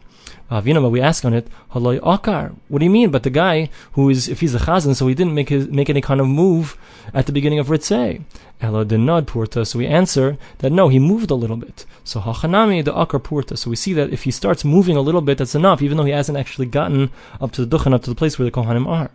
We 0.50 1.02
ask 1.02 1.26
on 1.26 1.34
it, 1.34 1.48
Haloi 1.74 2.00
Akar. 2.00 2.56
What 2.70 2.80
do 2.80 2.86
you 2.86 2.92
mean? 2.92 3.12
But 3.12 3.24
the 3.24 3.30
guy 3.30 3.70
who 3.94 4.10
is, 4.10 4.30
if 4.30 4.40
he's 4.40 4.56
a 4.56 4.60
chazan, 4.60 4.96
so 4.96 5.08
he 5.08 5.14
didn't 5.14 5.34
make 5.34 5.50
his, 5.50 5.68
make 5.68 5.90
any 5.90 6.00
kind 6.00 6.22
of 6.22 6.28
move 6.28 6.78
at 7.14 7.26
the 7.26 7.34
beginning 7.34 7.60
of 7.60 7.68
Ritzei. 7.68 8.22
Elo 8.62 8.86
denod 8.86 9.26
purta. 9.26 9.68
So 9.68 9.78
we 9.78 9.86
answer 9.86 10.38
that 10.60 10.72
no, 10.72 10.88
he 10.88 11.00
moved 11.00 11.32
a 11.32 11.36
little 11.36 11.58
bit. 11.58 11.86
So 12.04 12.22
hachanami 12.22 12.84
the 12.84 12.94
akar 12.94 13.22
purta. 13.22 13.58
So 13.58 13.70
we 13.70 13.76
see 13.76 13.94
that 13.94 14.12
if 14.12 14.24
he 14.24 14.32
starts 14.32 14.64
moving 14.64 14.96
a 14.96 15.02
little 15.02 15.22
bit, 15.22 15.38
that's 15.38 15.54
enough, 15.54 15.82
even 15.82 15.98
though 15.98 16.06
he 16.06 16.12
hasn't 16.12 16.38
actually 16.38 16.68
gotten 16.68 17.12
up 17.42 17.52
to 17.52 17.66
the 17.66 17.78
duchen, 17.78 17.94
up 17.94 18.04
to 18.04 18.10
the 18.10 18.16
place 18.16 18.40
where 18.40 18.46
the 18.46 18.52
kohanim 18.52 18.88
are. 18.88 19.12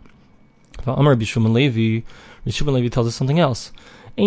Amar 0.85 1.15
Bishum 1.15 1.51
Levi, 1.51 2.05
Bishum 2.45 2.71
Levi 2.71 2.89
tells 2.89 3.07
us 3.07 3.15
something 3.15 3.39
else. 3.39 3.71
We 4.15 4.25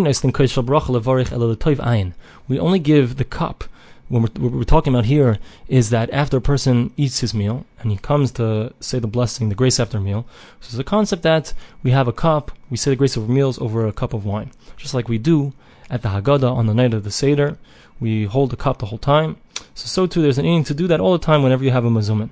only 2.58 2.78
give 2.78 3.16
the 3.16 3.24
cup 3.24 3.64
what 4.08 4.22
we're, 4.22 4.42
what 4.42 4.52
we're, 4.52 4.64
talking 4.64 4.94
about 4.94 5.06
here 5.06 5.38
is 5.68 5.90
that 5.90 6.10
after 6.10 6.36
a 6.36 6.40
person 6.40 6.92
eats 6.96 7.20
his 7.20 7.34
meal 7.34 7.66
and 7.80 7.90
he 7.90 7.98
comes 7.98 8.30
to 8.32 8.72
say 8.80 8.98
the 8.98 9.06
blessing, 9.06 9.48
the 9.48 9.54
grace 9.54 9.80
after 9.80 10.00
meal, 10.00 10.26
so 10.60 10.68
it's 10.68 10.78
a 10.78 10.84
concept 10.84 11.22
that 11.22 11.52
we 11.82 11.90
have 11.90 12.06
a 12.06 12.12
cup, 12.12 12.52
we 12.70 12.76
say 12.76 12.90
the 12.90 12.96
grace 12.96 13.16
over 13.16 13.30
meals 13.30 13.58
over 13.60 13.86
a 13.86 13.92
cup 13.92 14.14
of 14.14 14.24
wine, 14.24 14.52
just 14.76 14.94
like 14.94 15.08
we 15.08 15.18
do 15.18 15.52
at 15.90 16.02
the 16.02 16.08
Haggadah 16.08 16.50
on 16.50 16.66
the 16.66 16.74
night 16.74 16.94
of 16.94 17.04
the 17.04 17.10
Seder. 17.10 17.58
We 17.98 18.24
hold 18.24 18.50
the 18.50 18.56
cup 18.56 18.78
the 18.78 18.86
whole 18.86 18.98
time. 18.98 19.36
So, 19.74 19.86
so 19.86 20.06
too, 20.06 20.22
there's 20.22 20.38
an 20.38 20.46
aim 20.46 20.64
to 20.64 20.74
do 20.74 20.86
that 20.86 21.00
all 21.00 21.12
the 21.12 21.24
time 21.24 21.42
whenever 21.42 21.64
you 21.64 21.70
have 21.70 21.84
a 21.84 21.90
mazuman, 21.90 22.30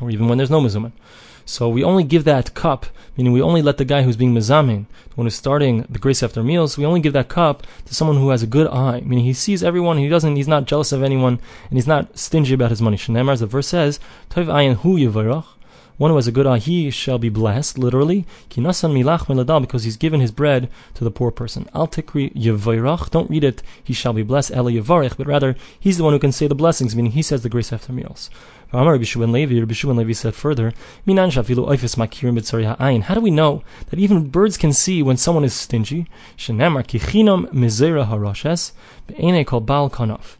or 0.00 0.10
even 0.10 0.28
when 0.28 0.38
there's 0.38 0.50
no 0.50 0.60
mazuman. 0.60 0.92
So 1.48 1.68
we 1.68 1.84
only 1.84 2.02
give 2.02 2.24
that 2.24 2.54
cup, 2.54 2.86
meaning 3.16 3.32
we 3.32 3.40
only 3.40 3.62
let 3.62 3.78
the 3.78 3.84
guy 3.84 4.02
who's 4.02 4.16
being 4.16 4.34
mezamin, 4.34 4.86
the 5.10 5.14
one 5.14 5.26
who's 5.26 5.36
starting 5.36 5.86
the 5.88 6.00
grace 6.00 6.20
after 6.20 6.42
meals, 6.42 6.76
we 6.76 6.84
only 6.84 6.98
give 6.98 7.12
that 7.12 7.28
cup 7.28 7.64
to 7.84 7.94
someone 7.94 8.16
who 8.16 8.30
has 8.30 8.42
a 8.42 8.48
good 8.48 8.66
eye, 8.66 9.00
meaning 9.04 9.24
he 9.24 9.32
sees 9.32 9.62
everyone, 9.62 9.96
he 9.96 10.08
doesn't, 10.08 10.34
he's 10.34 10.48
not 10.48 10.64
jealous 10.64 10.90
of 10.90 11.04
anyone, 11.04 11.38
and 11.70 11.78
he's 11.78 11.86
not 11.86 12.18
stingy 12.18 12.52
about 12.52 12.70
his 12.70 12.82
money. 12.82 12.96
Shenemar, 12.96 13.32
as 13.32 13.40
the 13.40 13.46
verse 13.46 13.68
says, 13.68 14.00
Tov 14.28 14.46
ayin 14.46 14.74
hu 14.78 14.98
yivarach, 14.98 15.46
one 15.96 16.10
who 16.10 16.16
has 16.16 16.26
a 16.26 16.32
good 16.32 16.46
eye, 16.46 16.58
he 16.58 16.90
shall 16.90 17.18
be 17.18 17.28
blessed, 17.28 17.78
literally, 17.78 18.26
milach 18.50 19.60
because 19.60 19.84
he's 19.84 19.96
given 19.96 20.20
his 20.20 20.30
bread 20.30 20.68
to 20.94 21.04
the 21.04 21.10
poor 21.10 21.30
person. 21.30 21.68
Al 21.74 21.86
don't 21.86 23.30
read 23.30 23.44
it, 23.44 23.62
he 23.82 23.92
shall 23.92 24.12
be 24.12 24.22
blessed, 24.22 24.50
ela 24.52 24.70
yevarech, 24.70 25.16
but 25.16 25.26
rather, 25.26 25.56
he's 25.80 25.96
the 25.98 26.04
one 26.04 26.12
who 26.12 26.18
can 26.18 26.32
say 26.32 26.46
the 26.46 26.54
blessings, 26.54 26.94
meaning 26.94 27.12
he 27.12 27.22
says 27.22 27.42
the 27.42 27.48
grace 27.48 27.72
after 27.72 27.92
meals. 27.92 28.30
Levi, 28.72 29.54
Levi 29.54 30.12
said 30.12 30.34
further, 30.34 30.72
Minan 31.06 31.30
makirim 31.30 32.36
ha'ayin. 32.64 33.02
How 33.02 33.14
do 33.14 33.20
we 33.20 33.30
know 33.30 33.62
that 33.90 33.98
even 33.98 34.28
birds 34.28 34.56
can 34.56 34.72
see 34.72 35.02
when 35.02 35.16
someone 35.16 35.44
is 35.44 35.54
stingy? 35.54 36.06
Shenemar 36.36 36.84
kichinam 36.84 37.46
mizera 37.52 38.06
harashes, 38.06 38.72
be'ene 39.06 39.44
kol 39.44 39.60
bal 39.60 39.88
kanaf 39.88 40.36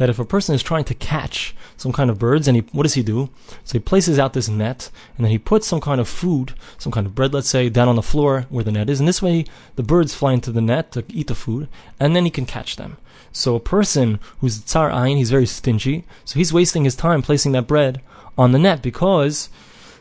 that 0.00 0.08
if 0.08 0.18
a 0.18 0.24
person 0.24 0.54
is 0.54 0.62
trying 0.62 0.84
to 0.84 0.94
catch 0.94 1.54
some 1.76 1.92
kind 1.92 2.08
of 2.08 2.18
birds, 2.18 2.48
and 2.48 2.56
he, 2.56 2.62
what 2.72 2.84
does 2.84 2.94
he 2.94 3.02
do? 3.02 3.28
So 3.64 3.74
he 3.74 3.80
places 3.80 4.18
out 4.18 4.32
this 4.32 4.48
net, 4.48 4.90
and 5.18 5.26
then 5.26 5.30
he 5.30 5.36
puts 5.36 5.66
some 5.66 5.82
kind 5.82 6.00
of 6.00 6.08
food, 6.08 6.54
some 6.78 6.90
kind 6.90 7.06
of 7.06 7.14
bread, 7.14 7.34
let's 7.34 7.50
say, 7.50 7.68
down 7.68 7.86
on 7.86 7.96
the 7.96 8.02
floor 8.02 8.46
where 8.48 8.64
the 8.64 8.72
net 8.72 8.88
is, 8.88 8.98
and 8.98 9.06
this 9.06 9.20
way 9.20 9.44
the 9.76 9.82
birds 9.82 10.14
fly 10.14 10.32
into 10.32 10.52
the 10.52 10.62
net 10.62 10.90
to 10.92 11.04
eat 11.10 11.26
the 11.26 11.34
food, 11.34 11.68
and 12.00 12.16
then 12.16 12.24
he 12.24 12.30
can 12.30 12.46
catch 12.46 12.76
them. 12.76 12.96
So 13.30 13.54
a 13.54 13.60
person 13.60 14.20
who's 14.38 14.62
tsar 14.62 14.88
ayin, 14.88 15.18
he's 15.18 15.30
very 15.30 15.44
stingy, 15.44 16.06
so 16.24 16.38
he's 16.38 16.50
wasting 16.50 16.84
his 16.84 16.96
time 16.96 17.20
placing 17.20 17.52
that 17.52 17.66
bread 17.66 18.00
on 18.38 18.52
the 18.52 18.58
net 18.58 18.80
because 18.80 19.50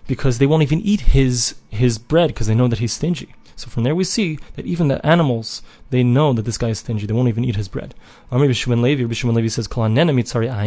because 0.08 0.38
they 0.38 0.48
won't 0.48 0.64
even 0.64 0.80
eat 0.80 1.02
his 1.02 1.56
his 1.70 1.98
bread 1.98 2.30
because 2.30 2.48
they 2.48 2.56
know 2.56 2.70
that 2.70 2.80
he's 2.80 2.94
stingy. 2.94 3.36
So 3.60 3.70
from 3.70 3.84
there 3.84 3.94
we 3.94 4.06
see 4.06 4.40
that 4.56 4.66
even 4.66 4.88
the 4.88 5.06
animals, 5.06 5.62
they 5.90 6.02
know 6.02 6.32
that 6.34 6.44
this 6.44 6.58
guy 6.58 6.70
is 6.70 6.80
stingy. 6.80 7.06
They 7.06 7.14
won't 7.14 7.28
even 7.28 7.44
eat 7.44 7.58
his 7.58 7.68
bread. 7.68 7.94
Amr 8.32 8.48
Bishman 8.48 8.82
Levi, 8.82 9.04
Bishman 9.04 9.34
Levi 9.34 9.50
says, 9.50 9.68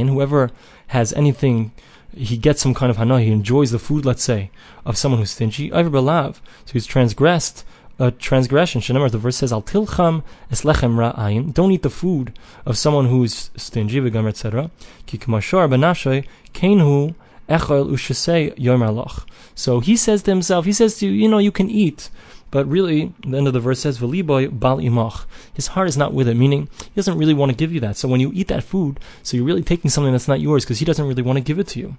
Whoever 0.08 0.50
has 0.88 1.12
anything, 1.14 1.72
he 2.14 2.36
gets 2.36 2.60
some 2.60 2.74
kind 2.74 2.90
of 2.90 2.98
hana, 2.98 3.20
he 3.20 3.32
enjoys 3.32 3.70
the 3.70 3.78
food, 3.78 4.04
let's 4.04 4.22
say, 4.22 4.50
of 4.84 4.98
someone 4.98 5.20
who's 5.20 5.30
stingy. 5.30 5.70
So 5.70 6.34
he's 6.72 6.86
transgressed 6.86 7.64
a 7.98 8.10
transgression. 8.10 8.80
Shenamar, 8.80 9.10
the 9.10 9.18
verse 9.18 9.36
says, 9.36 9.52
Al 9.52 9.62
tilcham 9.62 10.22
eslechem 10.50 10.96
ra'ayin. 10.96 11.54
Don't 11.54 11.72
eat 11.72 11.82
the 11.82 11.90
food 11.90 12.36
of 12.66 12.76
someone 12.76 13.06
who's 13.06 13.50
stingy, 13.56 14.00
v'gam, 14.00 14.28
etc. 14.28 14.70
Ki 15.06 15.18
k'mashar 15.18 15.68
b'nashay, 15.68 16.26
kenhu 16.52 17.14
echol 17.48 17.90
ushasei 17.90 18.54
yom 18.56 19.06
So 19.54 19.80
he 19.80 19.96
says 19.96 20.22
to 20.24 20.30
himself, 20.30 20.64
he 20.64 20.72
says 20.72 20.98
to 20.98 21.06
you, 21.06 21.12
you 21.12 21.28
know, 21.28 21.38
you 21.38 21.52
can 21.52 21.70
eat 21.70 22.10
but 22.52 22.68
really, 22.68 23.12
the 23.26 23.36
end 23.38 23.48
of 23.48 23.54
the 23.54 23.58
verse 23.58 23.80
says, 23.80 23.98
"V'liboy 23.98 24.60
bal 24.60 24.78
imach." 24.78 25.24
His 25.52 25.68
heart 25.68 25.88
is 25.88 25.96
not 25.96 26.14
with 26.14 26.28
it, 26.28 26.36
meaning 26.36 26.68
he 26.84 26.92
doesn't 26.94 27.18
really 27.18 27.34
want 27.34 27.50
to 27.50 27.56
give 27.56 27.72
you 27.72 27.80
that. 27.80 27.96
So 27.96 28.06
when 28.06 28.20
you 28.20 28.30
eat 28.32 28.46
that 28.48 28.62
food, 28.62 29.00
so 29.24 29.36
you're 29.36 29.44
really 29.44 29.64
taking 29.64 29.90
something 29.90 30.12
that's 30.12 30.28
not 30.28 30.40
yours 30.40 30.64
because 30.64 30.78
he 30.78 30.84
doesn't 30.84 31.08
really 31.08 31.22
want 31.22 31.38
to 31.38 31.42
give 31.42 31.58
it 31.58 31.66
to 31.68 31.80
you. 31.80 31.96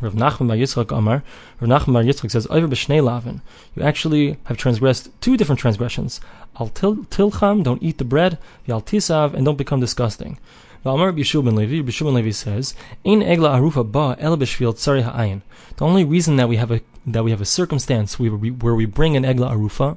Rav 0.00 0.14
Nachman 0.14 0.48
Bar 0.48 0.56
Yitzchak 0.56 0.96
Amar, 0.96 1.22
Rav 1.60 1.68
Nachman 1.68 1.92
Bar 1.92 2.02
Yitzchak 2.02 2.30
says, 2.30 2.46
"Over 2.50 2.66
b'shnei 2.66 3.02
lavin." 3.02 3.42
You 3.76 3.82
actually 3.82 4.38
have 4.44 4.56
transgressed 4.56 5.10
two 5.20 5.36
different 5.36 5.60
transgressions. 5.60 6.20
Al 6.58 6.68
tilcham, 6.68 7.62
don't 7.62 7.82
eat 7.82 7.98
the 7.98 8.04
bread. 8.04 8.38
Al 8.68 8.80
tisav, 8.80 9.34
and 9.34 9.44
don't 9.44 9.58
become 9.58 9.80
disgusting. 9.80 10.38
Ben 10.84 11.56
Levi, 11.56 11.80
Levi 11.80 12.30
says, 12.30 12.74
"Ein 13.06 13.22
egla 13.22 13.58
arufa 13.58 13.90
ba 13.90 14.16
el 14.20 14.36
b'shvil 14.36 14.74
tzari 14.74 15.02
ha'ayin." 15.02 15.42
The 15.76 15.84
only 15.84 16.04
reason 16.04 16.36
that 16.36 16.48
we 16.48 16.56
have 16.56 16.70
a 16.70 16.80
that 17.06 17.24
we 17.24 17.30
have 17.30 17.40
a 17.40 17.46
circumstance 17.46 18.18
where 18.18 18.34
we, 18.34 18.50
where 18.50 18.74
we 18.74 18.86
bring 18.86 19.16
an 19.16 19.24
egla 19.24 19.52
arufa, 19.52 19.96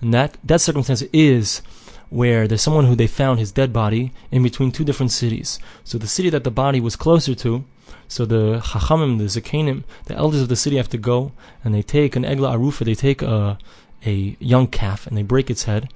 and 0.00 0.12
that 0.14 0.36
that 0.44 0.60
circumstance 0.60 1.02
is 1.12 1.62
where 2.10 2.46
there's 2.46 2.62
someone 2.62 2.84
who 2.86 2.94
they 2.94 3.06
found 3.06 3.38
his 3.38 3.50
dead 3.50 3.72
body 3.72 4.12
in 4.30 4.42
between 4.42 4.70
two 4.70 4.84
different 4.84 5.10
cities. 5.10 5.58
So 5.82 5.98
the 5.98 6.06
city 6.06 6.30
that 6.30 6.44
the 6.44 6.50
body 6.50 6.80
was 6.80 6.96
closer 6.96 7.34
to, 7.36 7.64
so 8.06 8.24
the 8.24 8.60
chachamim, 8.60 9.18
the 9.18 9.24
zakenim, 9.24 9.82
the 10.04 10.14
elders 10.14 10.42
of 10.42 10.48
the 10.48 10.56
city 10.56 10.76
have 10.76 10.88
to 10.90 10.98
go 10.98 11.32
and 11.64 11.74
they 11.74 11.82
take 11.82 12.14
an 12.14 12.22
egla 12.22 12.54
arufa, 12.56 12.84
they 12.84 12.94
take 12.94 13.22
a 13.22 13.58
a 14.06 14.36
young 14.38 14.66
calf 14.66 15.06
and 15.06 15.16
they 15.16 15.22
break 15.22 15.50
its 15.50 15.64
head 15.64 15.88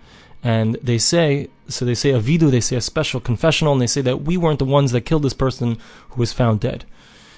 and 0.43 0.77
they 0.83 0.99
say 0.99 1.49
so 1.69 1.85
they 1.85 1.95
say 1.95 2.11
a 2.11 2.21
vidu 2.21 2.51
they 2.51 2.61
say 2.61 2.77
a 2.77 2.81
special 2.81 3.21
confessional 3.21 3.73
and 3.73 3.83
they 3.83 3.87
say 3.87 4.01
that 4.01 4.23
we 4.23 4.37
weren't 4.37 4.59
the 4.59 4.65
ones 4.65 4.93
that 4.93 5.03
killed 5.03 5.23
this 5.23 5.35
person 5.35 5.77
who 6.11 6.21
was 6.21 6.33
found 6.33 6.61
dead 6.61 6.85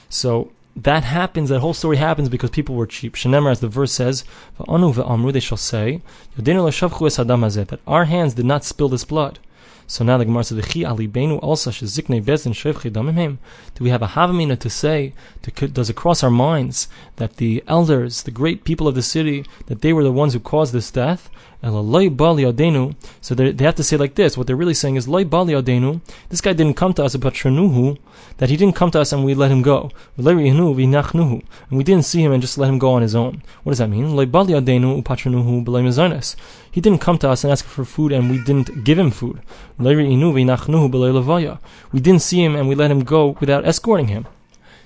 so 0.08 0.52
that 0.76 1.04
happens, 1.04 1.48
that 1.48 1.60
whole 1.60 1.74
story 1.74 1.96
happens 1.96 2.28
because 2.28 2.50
people 2.50 2.74
were 2.74 2.86
cheap. 2.86 3.14
Shenemar, 3.14 3.50
as 3.50 3.60
the 3.60 3.68
verse 3.68 3.92
says, 3.92 4.24
they 4.58 5.40
shall 5.40 5.56
say, 5.56 6.00
that 6.36 7.80
our 7.86 8.04
hands 8.04 8.34
did 8.34 8.46
not 8.46 8.64
spill 8.64 8.88
this 8.88 9.04
blood. 9.04 9.38
So 9.90 10.04
now 10.04 10.18
the 10.18 10.24
Gemara 10.24 10.44
says, 10.44 10.58
"V'chi 10.64 10.86
alibenu 10.86 11.42
also 11.42 11.72
sheziknei 11.72 12.22
bezin 12.22 12.52
shevchi 12.52 12.92
damimim." 12.92 13.38
Do 13.74 13.82
we 13.82 13.90
have 13.90 14.02
a 14.02 14.06
havamina 14.06 14.56
to 14.60 14.70
say? 14.70 15.14
To, 15.42 15.66
does 15.66 15.90
it 15.90 15.96
cross 15.96 16.22
our 16.22 16.30
minds 16.30 16.86
that 17.16 17.38
the 17.38 17.64
elders, 17.66 18.22
the 18.22 18.30
great 18.30 18.62
people 18.62 18.86
of 18.86 18.94
the 18.94 19.02
city, 19.02 19.44
that 19.66 19.80
they 19.80 19.92
were 19.92 20.04
the 20.04 20.12
ones 20.12 20.32
who 20.32 20.38
caused 20.38 20.72
this 20.72 20.92
death? 20.92 21.28
So 21.62 23.34
they 23.34 23.64
have 23.64 23.74
to 23.74 23.84
say 23.84 23.96
like 23.98 24.14
this. 24.14 24.38
What 24.38 24.46
they're 24.46 24.56
really 24.56 24.72
saying 24.74 24.96
is, 24.96 25.06
This 25.06 26.40
guy 26.40 26.52
didn't 26.54 26.74
come 26.74 26.94
to 26.94 27.04
us 27.04 27.14
about 27.14 27.34
that 28.38 28.48
he 28.48 28.56
didn't 28.56 28.76
come 28.76 28.90
to 28.92 29.00
us 29.00 29.12
and 29.12 29.24
we 29.24 29.34
let 29.34 29.50
him 29.50 29.60
go. 29.60 29.90
And 30.16 30.26
we 31.70 31.84
didn't 31.84 32.04
see 32.06 32.22
him 32.22 32.32
and 32.32 32.40
just 32.40 32.56
let 32.56 32.70
him 32.70 32.78
go 32.78 32.92
on 32.92 33.02
his 33.02 33.14
own. 33.14 33.42
What 33.62 33.72
does 33.72 33.78
that 33.78 33.88
mean? 33.88 34.16
He 36.72 36.80
didn't 36.80 37.00
come 37.00 37.18
to 37.18 37.28
us 37.28 37.44
and 37.44 37.52
ask 37.52 37.64
for 37.66 37.84
food 37.84 38.12
and 38.12 38.30
we 38.30 38.42
didn't 38.42 38.84
give 38.84 38.98
him 38.98 39.10
food. 39.10 39.40
We 39.78 39.94
didn't 42.00 42.22
see 42.22 42.42
him 42.42 42.56
and 42.56 42.68
we 42.68 42.74
let 42.74 42.90
him 42.90 43.04
go 43.04 43.36
without 43.38 43.66
escorting 43.66 44.08
him. 44.08 44.26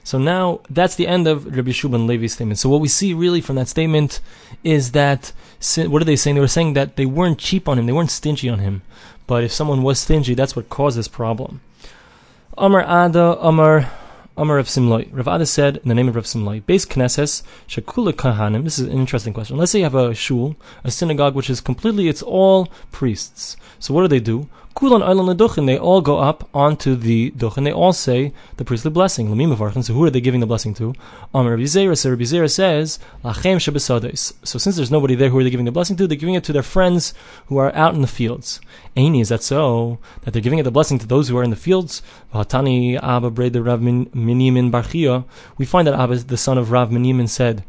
So 0.05 0.19
now 0.19 0.61
that's 0.71 0.95
the 0.95 1.09
end 1.09 1.27
of 1.27 1.47
Rabbi 1.47 1.71
Shuban 1.71 2.07
Levi's 2.07 2.35
statement. 2.35 2.59
So 2.59 2.69
what 2.69 2.81
we 2.81 2.89
see 2.89 3.15
really 3.15 3.41
from 3.41 3.57
that 3.57 3.69
statement 3.69 4.21
is 4.63 4.93
that 4.93 5.33
what 5.77 6.03
are 6.03 6.05
they 6.05 6.15
saying? 6.15 6.37
They 6.37 6.41
were 6.41 6.47
saying 6.47 6.75
that 6.75 6.97
they 6.97 7.07
weren't 7.07 7.39
cheap 7.39 7.69
on 7.69 7.79
him, 7.79 7.87
they 7.87 7.93
weren't 7.93 8.11
stingy 8.11 8.49
on 8.49 8.59
him. 8.59 8.83
But 9.27 9.45
if 9.45 9.53
someone 9.53 9.83
was 9.83 9.99
stingy, 9.99 10.35
that's 10.35 10.55
what 10.55 10.69
caused 10.69 10.99
this 10.99 11.09
problem. 11.09 11.63
Amar 12.59 12.83
Ada 12.83 13.39
Amar 13.41 13.91
Amar 14.37 14.57
Rav 14.57 14.67
Simloi. 14.67 15.09
Rav 15.11 15.27
Ada 15.27 15.47
said 15.47 15.79
in 15.79 15.89
the 15.89 15.95
name 15.95 16.09
of 16.09 16.17
Rav 16.17 16.25
Simloi, 16.25 16.67
Base 16.67 16.85
Knesses 16.85 17.43
Shakula 17.67 18.13
Kahanim. 18.13 18.65
This 18.65 18.79
is 18.79 18.89
an 18.89 18.93
interesting 18.93 19.33
question. 19.33 19.57
Let's 19.57 19.73
say 19.73 19.79
you 19.79 19.85
have 19.85 19.95
a 19.95 20.13
shul, 20.13 20.57
a 20.83 20.91
synagogue, 20.91 21.35
which 21.35 21.49
is 21.49 21.61
completely 21.61 22.09
it's 22.09 22.21
all 22.21 22.67
priests. 22.93 23.57
So 23.79 23.95
what 23.95 24.03
do 24.03 24.09
they 24.09 24.21
do? 24.21 24.49
Kulan 24.77 25.03
Eilan 25.03 25.37
Duchen, 25.37 25.67
they 25.67 25.79
all 25.79 26.01
go 26.01 26.19
up 26.19 26.49
onto 26.53 26.97
the 26.97 27.31
Duchen, 27.31 27.63
they 27.63 27.71
all 27.71 27.93
say 27.93 28.33
the 28.57 28.65
priestly 28.65 28.91
blessing. 28.91 29.29
So 29.29 29.95
who 29.95 30.03
are 30.05 30.11
they 30.11 30.21
giving 30.21 30.41
the 30.41 30.47
blessing 30.47 30.75
to? 30.75 30.95
Amar 31.33 31.53
Rabbi 31.53 31.63
Zera, 31.63 31.97
so 31.97 32.11
Rabbi 32.11 32.25
Zera 32.25 32.51
says, 32.51 32.99
Lachem 33.23 33.61
So 34.45 34.59
since 34.59 34.75
there's 34.75 34.91
nobody 34.91 35.15
there, 35.15 35.29
who 35.29 35.39
are 35.39 35.45
they 35.45 35.51
giving 35.51 35.65
the 35.65 35.71
blessing 35.71 35.97
to? 35.99 36.09
They're 36.09 36.17
giving 36.17 36.35
it 36.35 36.43
to 36.45 36.53
their 36.53 36.65
friends 36.65 37.15
who 37.47 37.57
are 37.57 37.73
out 37.73 37.95
in 37.95 38.01
the 38.01 38.09
fields. 38.09 38.61
Aini, 38.97 39.21
is 39.21 39.29
that 39.29 39.45
so? 39.45 40.01
That 40.23 40.33
they're 40.33 40.43
giving 40.43 40.59
it 40.59 40.65
the 40.65 40.73
blessing 40.73 40.99
to 40.99 41.07
those 41.07 41.29
who 41.29 41.39
are 41.39 41.45
in 41.45 41.51
the 41.51 41.57
fields? 41.57 42.03
We 42.33 42.43
find 42.43 42.67
that 45.87 45.95
Abba, 45.95 46.17
the 46.17 46.37
son 46.37 46.59
of 46.59 46.73
Rav 46.73 46.91
Minimin, 46.91 47.29
said, 47.29 47.65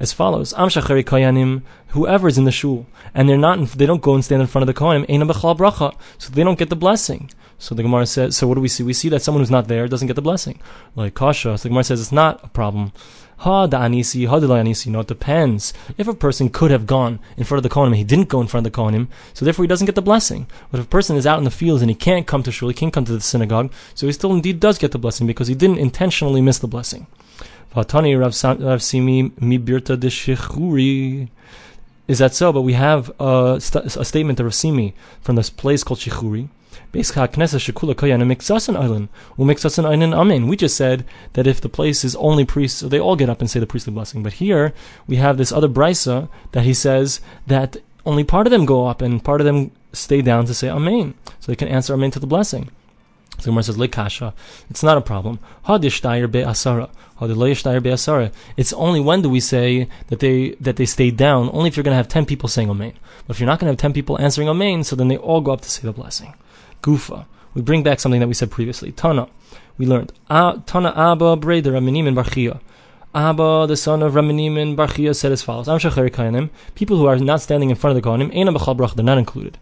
as 0.00 0.12
follows: 0.12 0.52
Am 0.54 0.68
shachari 0.68 1.04
koyanim, 1.04 1.62
whoever 1.88 2.28
is 2.28 2.38
in 2.38 2.44
the 2.44 2.52
shul, 2.52 2.86
and 3.14 3.28
they're 3.28 3.36
not, 3.38 3.58
they 3.70 3.86
don't 3.86 4.02
go 4.02 4.14
and 4.14 4.24
stand 4.24 4.42
in 4.42 4.48
front 4.48 4.68
of 4.68 4.74
the 4.74 4.78
koyanim, 4.78 5.06
ena 5.08 5.26
bechal 5.26 5.56
bracha, 5.56 5.94
so 6.18 6.30
they 6.30 6.44
don't 6.44 6.58
get 6.58 6.70
the 6.70 6.76
blessing. 6.76 7.30
So 7.58 7.74
the 7.74 7.82
Gemara 7.82 8.06
says, 8.06 8.36
so 8.36 8.46
what 8.46 8.56
do 8.56 8.60
we 8.60 8.68
see? 8.68 8.82
We 8.82 8.92
see 8.92 9.08
that 9.10 9.22
someone 9.22 9.40
who's 9.40 9.50
not 9.50 9.68
there 9.68 9.88
doesn't 9.88 10.08
get 10.08 10.16
the 10.16 10.22
blessing, 10.22 10.60
like 10.96 11.14
kasha. 11.14 11.56
So 11.56 11.62
the 11.62 11.68
Gemara 11.70 11.84
says 11.84 12.00
it's 12.00 12.12
not 12.12 12.42
a 12.44 12.48
problem. 12.48 12.92
Ha 13.38 13.66
da 13.66 13.80
anisi, 13.80 14.26
ha 14.28 14.38
anisi. 14.38 14.88
No, 14.88 15.00
it 15.00 15.06
depends. 15.06 15.72
If 15.96 16.08
a 16.08 16.14
person 16.14 16.48
could 16.48 16.70
have 16.70 16.86
gone 16.86 17.20
in 17.36 17.44
front 17.44 17.64
of 17.64 17.70
the 17.70 17.74
kohanim, 17.74 17.96
he 17.96 18.04
didn't 18.04 18.28
go 18.28 18.40
in 18.40 18.48
front 18.48 18.66
of 18.66 18.72
the 18.72 18.78
kohanim, 18.78 19.08
so 19.32 19.44
therefore 19.44 19.64
he 19.64 19.68
doesn't 19.68 19.86
get 19.86 19.94
the 19.94 20.02
blessing. 20.02 20.46
But 20.70 20.80
if 20.80 20.86
a 20.86 20.88
person 20.88 21.16
is 21.16 21.26
out 21.26 21.38
in 21.38 21.44
the 21.44 21.50
fields 21.50 21.82
and 21.82 21.90
he 21.90 21.94
can't 21.94 22.26
come 22.26 22.42
to 22.42 22.52
shul, 22.52 22.68
he 22.68 22.74
can't 22.74 22.92
come 22.92 23.04
to 23.04 23.12
the 23.12 23.20
synagogue, 23.20 23.72
so 23.94 24.06
he 24.06 24.12
still 24.12 24.32
indeed 24.32 24.60
does 24.60 24.78
get 24.78 24.92
the 24.92 24.98
blessing 24.98 25.26
because 25.26 25.48
he 25.48 25.54
didn't 25.54 25.78
intentionally 25.78 26.40
miss 26.40 26.58
the 26.58 26.68
blessing. 26.68 27.06
Vatani 27.74 28.18
Rav 28.18 28.82
Simi 28.82 29.30
Mibirta. 29.30 31.28
Is 32.06 32.18
that 32.18 32.34
so? 32.34 32.52
But 32.52 32.62
we 32.62 32.74
have 32.74 33.10
a, 33.18 33.58
st- 33.60 33.96
a 33.96 34.04
statement 34.04 34.38
of 34.40 34.46
Rav 34.46 34.54
Simi 34.54 34.94
from 35.20 35.36
this 35.36 35.50
place 35.50 35.82
called 35.82 36.00
Shechuri. 36.00 36.48
We 36.92 37.00
just 37.02 37.14
said 40.76 41.04
that 41.32 41.46
if 41.46 41.60
the 41.60 41.68
place 41.68 42.04
is 42.04 42.16
only 42.16 42.44
priests, 42.44 42.78
so 42.78 42.88
they 42.88 43.00
all 43.00 43.16
get 43.16 43.28
up 43.28 43.40
and 43.40 43.50
say 43.50 43.58
the 43.58 43.66
priestly 43.66 43.92
blessing. 43.92 44.22
But 44.22 44.34
here 44.34 44.72
we 45.08 45.16
have 45.16 45.36
this 45.36 45.50
other 45.50 45.68
brisa 45.68 46.28
that 46.52 46.62
he 46.62 46.72
says 46.72 47.20
that 47.48 47.78
only 48.06 48.22
part 48.22 48.46
of 48.46 48.52
them 48.52 48.64
go 48.64 48.86
up 48.86 49.02
and 49.02 49.24
part 49.24 49.40
of 49.40 49.44
them 49.44 49.72
stay 49.92 50.22
down 50.22 50.46
to 50.46 50.54
say 50.54 50.68
Amen, 50.68 51.14
so 51.40 51.50
they 51.50 51.56
can 51.56 51.68
answer 51.68 51.94
Amen 51.94 52.12
to 52.12 52.20
the 52.20 52.26
blessing. 52.28 52.70
So 53.38 53.50
Gemara 53.50 53.62
says, 53.64 53.76
Lekasha. 53.76 54.32
It's 54.70 54.82
not 54.82 54.96
a 54.96 55.00
problem. 55.00 55.38
It's 58.56 58.72
only 58.72 59.00
when 59.00 59.22
do 59.22 59.28
we 59.28 59.40
say 59.40 59.88
that 60.08 60.20
they 60.20 60.50
that 60.60 60.76
they 60.76 60.86
stay 60.86 61.10
down? 61.10 61.50
Only 61.52 61.68
if 61.68 61.76
you're 61.76 61.84
going 61.84 61.92
to 61.92 61.96
have 61.96 62.08
ten 62.08 62.26
people 62.26 62.48
saying 62.48 62.70
Amen. 62.70 62.92
But 63.26 63.36
if 63.36 63.40
you're 63.40 63.46
not 63.46 63.58
going 63.58 63.68
to 63.68 63.72
have 63.72 63.80
ten 63.80 63.92
people 63.92 64.20
answering 64.20 64.48
Amen, 64.48 64.84
so 64.84 64.96
then 64.96 65.08
they 65.08 65.16
all 65.16 65.40
go 65.40 65.52
up 65.52 65.60
to 65.62 65.70
say 65.70 65.82
the 65.82 65.92
blessing. 65.92 66.34
Gufa. 66.82 67.26
We 67.54 67.62
bring 67.62 67.82
back 67.82 68.00
something 68.00 68.20
that 68.20 68.28
we 68.28 68.34
said 68.34 68.50
previously. 68.50 68.92
Tana. 68.92 69.28
We 69.78 69.86
learned. 69.86 70.12
Tana 70.28 70.92
Abba 70.96 71.36
Breder 71.36 71.72
Raminim 71.72 72.06
and 72.08 72.16
Barchia. 72.16 72.60
Abba, 73.14 73.66
the 73.68 73.76
son 73.76 74.02
of 74.02 74.14
Raminim 74.14 74.58
and 74.60 74.76
Barchia, 74.76 75.14
said 75.14 75.30
as 75.30 75.42
follows: 75.42 75.68
Am. 75.68 76.50
People 76.74 76.96
who 76.96 77.06
are 77.06 77.16
not 77.16 77.40
standing 77.40 77.70
in 77.70 77.76
front 77.76 77.96
of 77.96 78.02
the 78.02 78.08
Kohanim, 78.08 78.76
Brach, 78.76 78.94
they're 78.94 79.04
not 79.04 79.18
included. 79.18 79.56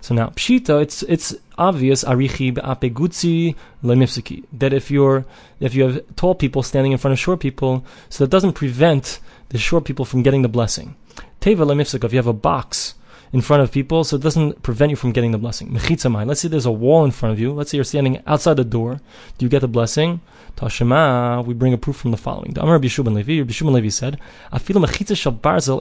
So 0.00 0.14
now 0.14 0.28
pshita, 0.28 0.80
it's 0.82 1.02
it's 1.04 1.34
obvious 1.56 2.04
arichi 2.04 2.54
be'apegutzi 2.54 3.54
lemifsiki 3.82 4.44
that 4.52 4.72
if 4.72 4.90
you're 4.90 5.24
if 5.60 5.74
you 5.74 5.84
have 5.84 6.16
tall 6.16 6.34
people 6.34 6.62
standing 6.62 6.92
in 6.92 6.98
front 6.98 7.12
of 7.12 7.18
short 7.18 7.40
people, 7.40 7.84
so 8.08 8.24
that 8.24 8.30
doesn't 8.30 8.52
prevent 8.52 9.18
the 9.48 9.58
short 9.58 9.84
people 9.84 10.04
from 10.04 10.22
getting 10.22 10.42
the 10.42 10.48
blessing. 10.48 10.94
Teva 11.40 11.64
lemifsika, 11.66 12.04
if 12.04 12.12
you 12.12 12.18
have 12.18 12.26
a 12.26 12.32
box 12.32 12.94
in 13.32 13.40
front 13.40 13.62
of 13.62 13.70
people, 13.70 14.04
so 14.04 14.16
it 14.16 14.22
doesn't 14.22 14.62
prevent 14.62 14.90
you 14.90 14.96
from 14.96 15.12
getting 15.12 15.32
the 15.32 15.38
blessing. 15.38 15.70
Mechitzamai, 15.70 16.26
let's 16.26 16.40
say 16.40 16.48
there's 16.48 16.66
a 16.66 16.72
wall 16.72 17.04
in 17.04 17.10
front 17.10 17.32
of 17.32 17.40
you. 17.40 17.52
Let's 17.52 17.70
say 17.70 17.76
you're 17.76 17.84
standing 17.84 18.22
outside 18.26 18.56
the 18.56 18.64
door. 18.64 19.00
Do 19.36 19.44
you 19.44 19.50
get 19.50 19.60
the 19.60 19.68
blessing? 19.68 20.20
Tashema, 20.58 21.44
we 21.44 21.54
bring 21.54 21.72
a 21.72 21.78
proof 21.78 21.96
from 21.96 22.10
the 22.10 22.16
following. 22.16 22.52
The 22.52 22.62
Amar 22.62 22.80
Bishub 22.80 23.06
Levi, 23.06 23.44
Bishub 23.48 23.70
Levi 23.70 23.90
said, 23.90 24.18
barzel. 24.52 25.80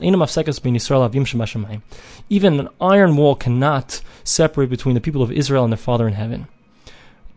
Even 2.30 2.60
an 2.60 2.70
iron 2.80 3.18
wall 3.18 3.36
cannot 3.36 4.02
separate 4.24 4.70
between 4.70 4.94
the 4.94 5.02
people 5.02 5.24
of 5.24 5.32
Israel 5.32 5.63
and 5.63 5.74
their 5.74 5.78
Father 5.78 6.08
in 6.08 6.13
heaven. 6.13 6.48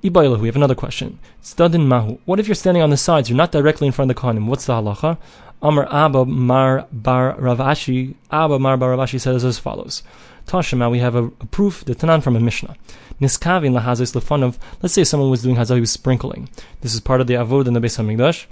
Ibaylahu, 0.05 0.41
we 0.41 0.49
have 0.49 0.57
another 0.57 0.75
question. 0.75 1.19
Mahu. 1.59 2.19
What 2.27 2.41
if 2.41 2.47
you're 2.47 2.55
standing 2.55 2.83
on 2.83 2.91
the 2.91 2.97
sides? 2.99 3.31
You're 3.31 3.37
not 3.37 3.53
directly 3.53 3.87
in 3.87 3.93
front 3.93 4.11
of 4.11 4.17
the 4.17 4.21
kohanim. 4.21 4.47
What's 4.47 4.67
the 4.67 4.75
halacha? 4.75 5.17
Amar 5.63 5.87
Abba 5.93 6.25
Mar 6.25 6.87
Bar 6.91 7.37
Rav 7.39 7.59
Ashi. 7.59 8.15
Abba 8.31 8.59
Mar 8.59 8.77
Bar 8.79 8.91
Rav 8.97 9.01
Ashi 9.01 9.21
says 9.21 9.45
as 9.45 9.59
follows. 9.59 10.03
Tashima, 10.47 10.91
we 10.91 11.01
have 11.01 11.15
a, 11.15 11.25
a 11.25 11.47
proof, 11.47 11.85
the 11.85 11.95
Tanan 11.95 12.23
from 12.23 12.35
a 12.35 12.41
Mishnah. 12.41 12.77
Niskavin 13.21 13.79
lahazis 13.79 14.19
lefanov. 14.19 14.57
Let's 14.81 14.95
say 14.95 15.05
someone 15.05 15.31
was 15.31 15.43
doing 15.43 15.57
was 15.57 15.91
sprinkling. 15.91 16.49
This 16.81 16.95
is 16.95 17.01
part 17.01 17.21
of 17.21 17.27
the 17.27 17.35
avod 17.35 17.67
in 17.67 17.75
the 17.75 17.81
Beis 17.81 17.99
Hamikdash. 17.99 18.47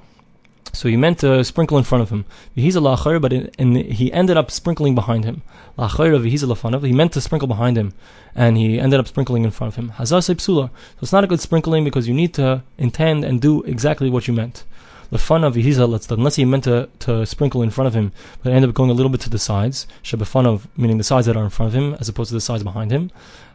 So 0.74 0.90
he 0.90 0.98
meant 0.98 1.20
to 1.20 1.42
sprinkle 1.44 1.78
in 1.78 1.84
front 1.84 2.02
of 2.02 2.10
him. 2.10 2.26
He's 2.54 2.76
a 2.76 2.80
lachar, 2.80 3.18
but 3.22 3.32
in, 3.32 3.50
in, 3.58 3.74
he 3.74 4.12
ended 4.12 4.36
up 4.36 4.50
sprinkling 4.50 4.94
behind 4.94 5.24
him. 5.24 5.40
Lachar 5.78 6.22
he's 6.28 6.42
a 6.42 6.46
lafanov. 6.46 6.86
He 6.86 6.92
meant 6.92 7.12
to 7.14 7.22
sprinkle 7.22 7.48
behind 7.48 7.78
him, 7.78 7.94
and 8.34 8.58
he 8.58 8.78
ended 8.78 9.00
up 9.00 9.08
sprinkling 9.08 9.44
in 9.44 9.50
front 9.50 9.72
of 9.72 9.76
him. 9.76 9.92
Hazah 9.96 10.34
psula. 10.36 10.68
So 10.68 10.98
it's 11.00 11.12
not 11.12 11.24
a 11.24 11.26
good 11.26 11.40
sprinkling 11.40 11.84
because 11.84 12.06
you 12.06 12.12
need 12.12 12.34
to 12.34 12.62
intend 12.76 13.24
and 13.24 13.40
do 13.40 13.62
exactly 13.62 14.10
what 14.10 14.28
you 14.28 14.34
meant 14.34 14.64
the 15.10 15.18
fun 15.18 15.44
of 15.44 15.54
Yehiza, 15.54 15.88
let's 15.88 16.10
unless 16.10 16.36
he 16.36 16.44
meant 16.44 16.64
to, 16.64 16.88
to 17.00 17.24
sprinkle 17.24 17.62
in 17.62 17.70
front 17.70 17.88
of 17.88 17.94
him, 17.94 18.12
but 18.42 18.52
ended 18.52 18.68
up 18.68 18.74
going 18.74 18.90
a 18.90 18.92
little 18.92 19.10
bit 19.10 19.20
to 19.22 19.30
the 19.30 19.38
sides. 19.38 19.86
of 20.12 20.68
meaning 20.76 20.98
the 20.98 21.04
sides 21.04 21.26
that 21.26 21.36
are 21.36 21.44
in 21.44 21.50
front 21.50 21.74
of 21.74 21.80
him, 21.80 21.94
as 21.94 22.08
opposed 22.08 22.28
to 22.28 22.34
the 22.34 22.40
sides 22.40 22.62
behind 22.62 22.90
him. 22.90 23.10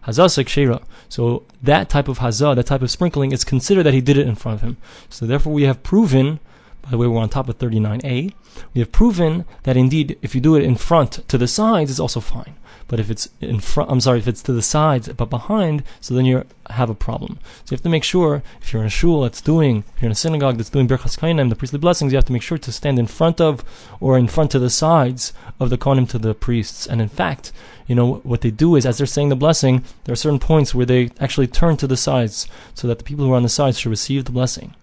Hazah 0.07 0.43
sekshera. 0.43 0.83
So 1.09 1.43
that 1.61 1.89
type 1.89 2.07
of 2.07 2.19
hazah, 2.19 2.55
that 2.55 2.65
type 2.65 2.81
of 2.81 2.89
sprinkling, 2.89 3.31
is 3.31 3.43
considered 3.43 3.83
that 3.83 3.93
he 3.93 4.01
did 4.01 4.17
it 4.17 4.27
in 4.27 4.35
front 4.35 4.57
of 4.57 4.61
him. 4.61 4.77
So 5.09 5.25
therefore, 5.25 5.53
we 5.53 5.63
have 5.63 5.83
proven. 5.83 6.39
By 6.81 6.89
the 6.89 6.97
way, 6.97 7.07
we're 7.07 7.21
on 7.21 7.29
top 7.29 7.47
of 7.47 7.57
39a. 7.59 8.33
We 8.73 8.79
have 8.79 8.91
proven 8.91 9.45
that 9.63 9.77
indeed, 9.77 10.17
if 10.21 10.35
you 10.35 10.41
do 10.41 10.55
it 10.55 10.63
in 10.63 10.75
front 10.75 11.25
to 11.29 11.37
the 11.37 11.47
sides, 11.47 11.89
it's 11.89 11.99
also 11.99 12.19
fine. 12.19 12.55
But 12.93 12.99
if 12.99 13.09
it's 13.09 13.27
in 13.41 13.59
front, 13.59 13.89
I'm 13.89 14.01
sorry, 14.01 14.19
if 14.19 14.27
it's 14.27 14.43
to 14.43 14.53
the 14.53 14.61
sides 14.61 15.09
but 15.09 15.27
behind, 15.31 15.81
so 15.99 16.13
then 16.13 16.25
you 16.25 16.45
have 16.69 16.91
a 16.91 16.93
problem. 16.93 17.39
So 17.65 17.71
you 17.71 17.75
have 17.77 17.81
to 17.81 17.89
make 17.89 18.03
sure 18.03 18.43
if 18.61 18.71
you're 18.71 18.83
in 18.83 18.87
a 18.87 18.91
shul 18.91 19.21
that's 19.21 19.41
doing, 19.41 19.83
if 19.95 20.01
you're 20.03 20.09
in 20.09 20.11
a 20.11 20.15
synagogue 20.15 20.57
that's 20.57 20.69
doing 20.69 20.87
birchas 20.87 21.17
kainim, 21.17 21.49
the 21.49 21.55
priestly 21.55 21.79
blessings, 21.79 22.13
you 22.13 22.17
have 22.17 22.25
to 22.25 22.33
make 22.33 22.43
sure 22.43 22.59
to 22.59 22.71
stand 22.71 22.99
in 22.99 23.07
front 23.07 23.41
of 23.41 23.65
or 23.99 24.15
in 24.15 24.27
front 24.27 24.51
to 24.51 24.59
the 24.59 24.69
sides 24.69 25.33
of 25.59 25.71
the 25.71 25.77
kohanim 25.79 26.07
to 26.09 26.19
the 26.19 26.35
priests. 26.35 26.85
And 26.85 27.01
in 27.01 27.09
fact, 27.09 27.51
you 27.87 27.95
know 27.95 28.17
what 28.17 28.41
they 28.41 28.51
do 28.51 28.75
is 28.75 28.85
as 28.85 28.99
they're 28.99 29.07
saying 29.07 29.29
the 29.29 29.35
blessing, 29.35 29.83
there 30.03 30.13
are 30.13 30.15
certain 30.15 30.37
points 30.37 30.75
where 30.75 30.85
they 30.85 31.09
actually 31.19 31.47
turn 31.47 31.77
to 31.77 31.87
the 31.87 31.97
sides 31.97 32.47
so 32.75 32.87
that 32.87 32.99
the 32.99 33.03
people 33.03 33.25
who 33.25 33.33
are 33.33 33.37
on 33.37 33.41
the 33.41 33.49
sides 33.49 33.79
should 33.79 33.89
receive 33.89 34.25
the 34.25 34.31
blessing. 34.31 34.75